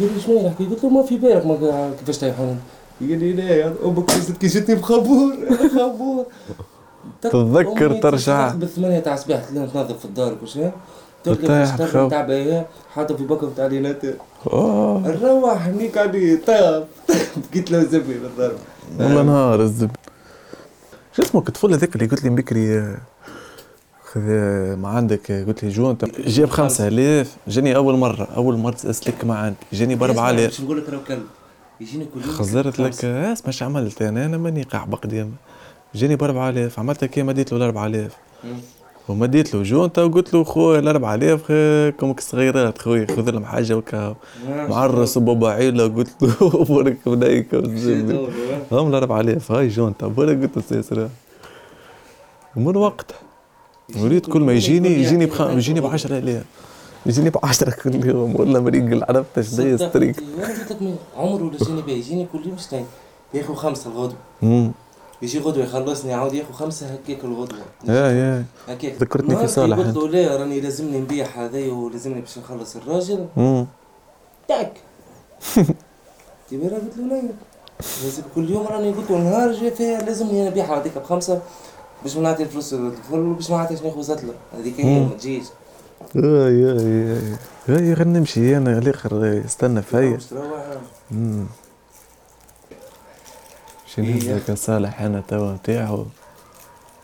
يقول 0.01 0.13
لي 0.15 0.21
شنو 0.21 0.47
نحكي 0.47 0.65
قلت 0.65 0.85
له 0.85 0.91
ما 0.91 1.03
في 1.03 1.17
بالك 1.19 1.47
ما 1.47 1.91
كيفاش 1.99 2.19
تيحون 2.19 2.61
يقول 3.03 3.19
لي 3.19 3.33
لا 3.33 3.45
يا 3.45 3.75
أمك 3.85 4.11
كي 4.41 4.47
جتني 4.47 4.75
بخبور 4.75 5.35
خبور 5.77 6.27
تتذكر 7.23 8.01
ترجع. 8.03 8.55
بالثمانية 8.55 8.99
تاع 9.01 9.17
صباح 9.17 9.45
تلاقي 9.45 9.67
تنظف 9.67 9.99
في 9.99 10.05
الدار 10.05 10.35
كل 10.41 10.49
شيء 10.49 10.73
تلقى. 11.25 12.09
تاع 12.11 12.23
بيا 12.23 12.67
حاطه 12.95 13.17
في 13.17 13.25
بكم 13.25 13.51
تاع 13.51 13.67
ليناتير 13.67 14.15
أوه. 14.53 15.09
نروح 15.09 15.67
هنيك 15.67 15.99
علي 15.99 16.37
طاب 16.37 16.87
بقيت 17.53 17.71
له 17.71 17.83
زبي 17.85 18.19
بالضرب 18.19 18.59
والله 18.99 19.23
نهار 19.23 19.63
الزب 19.63 19.91
شو 21.17 21.23
اسمك؟ 21.23 21.49
الطفل 21.49 21.73
هذاك 21.73 21.95
اللي 21.97 22.07
قلت 22.07 22.25
لي 22.25 22.31
بكري 22.31 22.97
خذ 24.13 24.21
ما 24.77 24.89
عندك 24.89 25.33
قلت 25.33 25.65
لي 25.65 25.71
جون 25.71 25.97
جاب 26.27 26.51
خمسة 26.51 26.89
آلاف 26.89 27.37
جاني 27.49 27.77
أول 27.77 27.97
مرة 27.97 28.29
أول 28.37 28.57
مرة 28.57 28.77
أسلك 28.85 29.25
ما 29.25 29.35
عندي 29.39 29.57
جاني 29.73 29.95
بأربعة 29.95 30.31
آلاف. 30.31 30.51
باش 30.51 30.61
نقول 30.61 30.79
لك 30.79 30.89
راهو 30.89 31.01
كلب 31.09 31.27
يجيني 31.83 32.05
كل 32.05 32.21
يوم 32.21 32.31
خزرت 32.31 32.81
لك. 32.81 33.05
آه، 33.05 33.33
اسمع 33.33 33.47
إيش 33.49 33.63
عملت 33.63 34.03
أنا. 34.03 34.27
أنا 34.27 34.37
ماني 34.37 34.63
قاع 34.63 34.85
بقدام 34.85 35.33
جاني 35.95 36.17
ب 36.17 36.23
4000 36.25 36.79
عملت 36.79 37.05
كي 37.05 37.23
مديت 37.23 37.53
له 37.53 37.59
ال 37.59 37.63
4000 37.63 38.17
مم. 38.45 38.51
ومديت 39.09 39.55
له 39.55 39.63
جونتا 39.63 40.03
وقلت 40.03 40.35
له 40.35 40.45
خويا 40.45 40.79
ال 40.79 40.89
4000 40.89 41.43
خي- 41.45 41.93
كومك 41.93 42.21
صغيرات 42.21 42.79
خويا 42.79 43.07
خذ 43.07 43.31
لهم 43.31 43.45
حاجة 43.45 43.77
وكا 43.77 44.15
معرس 44.49 45.17
وبابا 45.17 45.49
عيلة 45.51 45.87
قلت 45.89 46.23
له 46.23 46.49
بورك 46.69 46.97
بنيك 47.07 47.55
هم 48.73 48.89
ال 48.89 48.95
4000 48.95 49.53
هاي 49.53 49.69
جونتا 49.69 50.07
بورك 50.07 50.41
قلت 50.43 50.57
له 50.57 50.63
سيسرا 50.69 51.09
من 52.57 52.77
وقت 52.77 53.15
وليت 54.01 54.27
كل 54.27 54.41
ما 54.41 54.53
يجيني 54.53 54.89
يجيني 54.89 55.27
بخ... 55.27 55.41
يجيني 55.41 55.81
ب 55.81 55.87
10000 55.87 56.45
يجيني 57.07 57.31
ب 57.31 57.39
10 57.43 57.71
كل 57.71 58.07
يوم 58.09 58.41
ولا 58.41 58.61
مريق 58.61 59.11
عرفت 59.11 59.39
إيش 59.39 59.47
زي 59.47 59.79
ستريك 59.79 60.17
وأنا 60.39 60.49
قلت 60.49 60.73
لك 60.73 60.83
من 60.83 60.97
عمره 61.17 61.43
ولا 61.45 61.57
جاني 61.59 61.83
بيه 61.83 61.93
يجيني 61.93 62.27
كل 62.33 62.47
يوم 62.49 62.57
شتين 62.59 62.87
ياخذ 63.35 63.55
خمسه 63.55 63.91
الغدوه 63.91 64.71
يجي 65.23 65.39
غدوه 65.39 65.65
يخلصني 65.65 66.15
عاود 66.15 66.33
ياخذ 66.33 66.53
خمسه 66.53 66.87
هكاك 66.87 67.25
الغدوه 67.25 67.59
يا 67.89 67.95
يا 68.11 68.45
هكاك 68.69 68.95
ذكرتني 69.03 69.37
في 69.37 69.47
صالح 69.49 69.79
قلت. 69.79 69.97
له 69.97 70.09
لا 70.09 70.37
راني 70.37 70.61
لازمني 70.61 71.01
نبيع 71.01 71.27
هذايا 71.27 71.73
ولازمني 71.73 72.21
باش 72.21 72.39
نخلص 72.39 72.77
الراجل 72.77 73.27
تاك 74.49 74.73
قلت 75.57 76.97
له 76.99 77.05
لا 77.11 77.23
لازم 78.05 78.23
كل 78.35 78.51
يوم 78.51 78.67
راني 78.67 78.91
قلت 78.93 79.11
له 79.11 79.19
نهار 79.19 79.53
جاي 79.53 79.71
فيها 79.71 80.03
لازمني 80.03 80.43
أنا 80.43 80.51
نبيعها 80.51 80.81
هذيك 80.81 80.99
بخمسه 80.99 81.41
باش 82.03 82.17
ما 82.17 82.23
نعطي 82.23 82.43
الفلوس 82.43 82.75
للطفل 82.75 83.19
وباش 83.19 83.51
ما 83.51 83.57
نعطيش 83.57 83.83
ناخذ 83.83 84.01
زتله 84.03 84.33
هذيك 84.59 84.81
هي. 84.81 85.01
ما 85.01 85.09
تجيش 85.19 85.45
يا 86.15 86.49
يا 86.49 86.73
يا 87.69 87.81
يا 87.81 87.95
خلينا 87.95 88.19
نمشي. 88.19 88.57
أنا 88.57 88.79
الآخر 88.79 89.43
استنى 89.45 89.83
فيا 89.83 90.19
شنو 93.87 94.07
إيه. 94.07 94.35
هذاك 94.35 94.53
صالح. 94.59 95.01
أنا 95.03 95.23
توا 95.29 95.53
نتاعو 95.53 96.07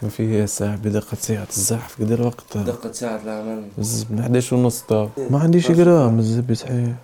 ما 0.02 0.08
فيه 0.08 0.46
ساعة 0.46 0.76
بدقة 0.76 1.16
ساعة 1.20 1.46
الزحف. 1.56 2.00
قد 2.00 2.12
الوقت؟ 2.12 2.56
دقة 2.56 2.92
ساعة 2.92 3.20
العمل 3.24 3.68
الزب 3.78 4.12
من 4.12 4.20
11 4.20 4.56
ونص 4.56 4.82
تو 4.82 5.08
ما 5.30 5.38
عنديش 5.38 5.72
جرام 5.72 6.18
الزب 6.18 6.54
صحيح. 6.54 6.94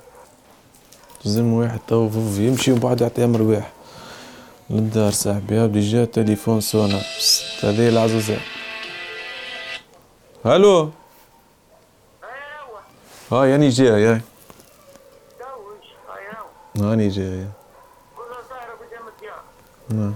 لازم 1.24 1.52
واحد 1.52 1.78
تو 1.88 2.08
فوف 2.08 2.38
يمشي 2.38 2.72
ومن 2.72 2.80
بعد 2.80 3.00
يعطي 3.00 3.24
أمر 3.24 3.42
واحد 3.42 3.72
للدار 4.70 5.12
صاحبي. 5.12 5.58
هاو 5.58 5.66
ديجا 5.66 6.04
تليفون 6.04 6.60
سونا 6.60 7.00
هذه 7.62 7.88
العزوزة. 7.88 8.36
ألو 10.46 10.90
هاي 13.34 13.54
اني 13.54 13.68
جاي 13.68 14.06
هاي 14.06 14.20
هاني 16.76 17.08
جاي 17.08 17.48
نعم 19.88 20.14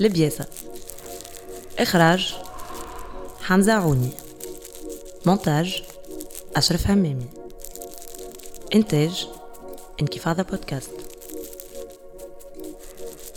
البياسة 0.00 0.46
إخراج 1.78 2.36
حمزة 3.42 3.72
عوني 3.72 4.10
مونتاج 5.26 5.82
أشرف 6.56 6.86
همامي 6.90 7.26
إنتاج 8.74 9.28
انكفاضة 10.00 10.42
بودكاست 10.42 10.90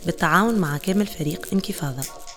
بالتعاون 0.06 0.56
مع 0.56 0.78
كامل 0.78 1.08
فريق 1.08 1.48
انكفاضة 1.54 2.29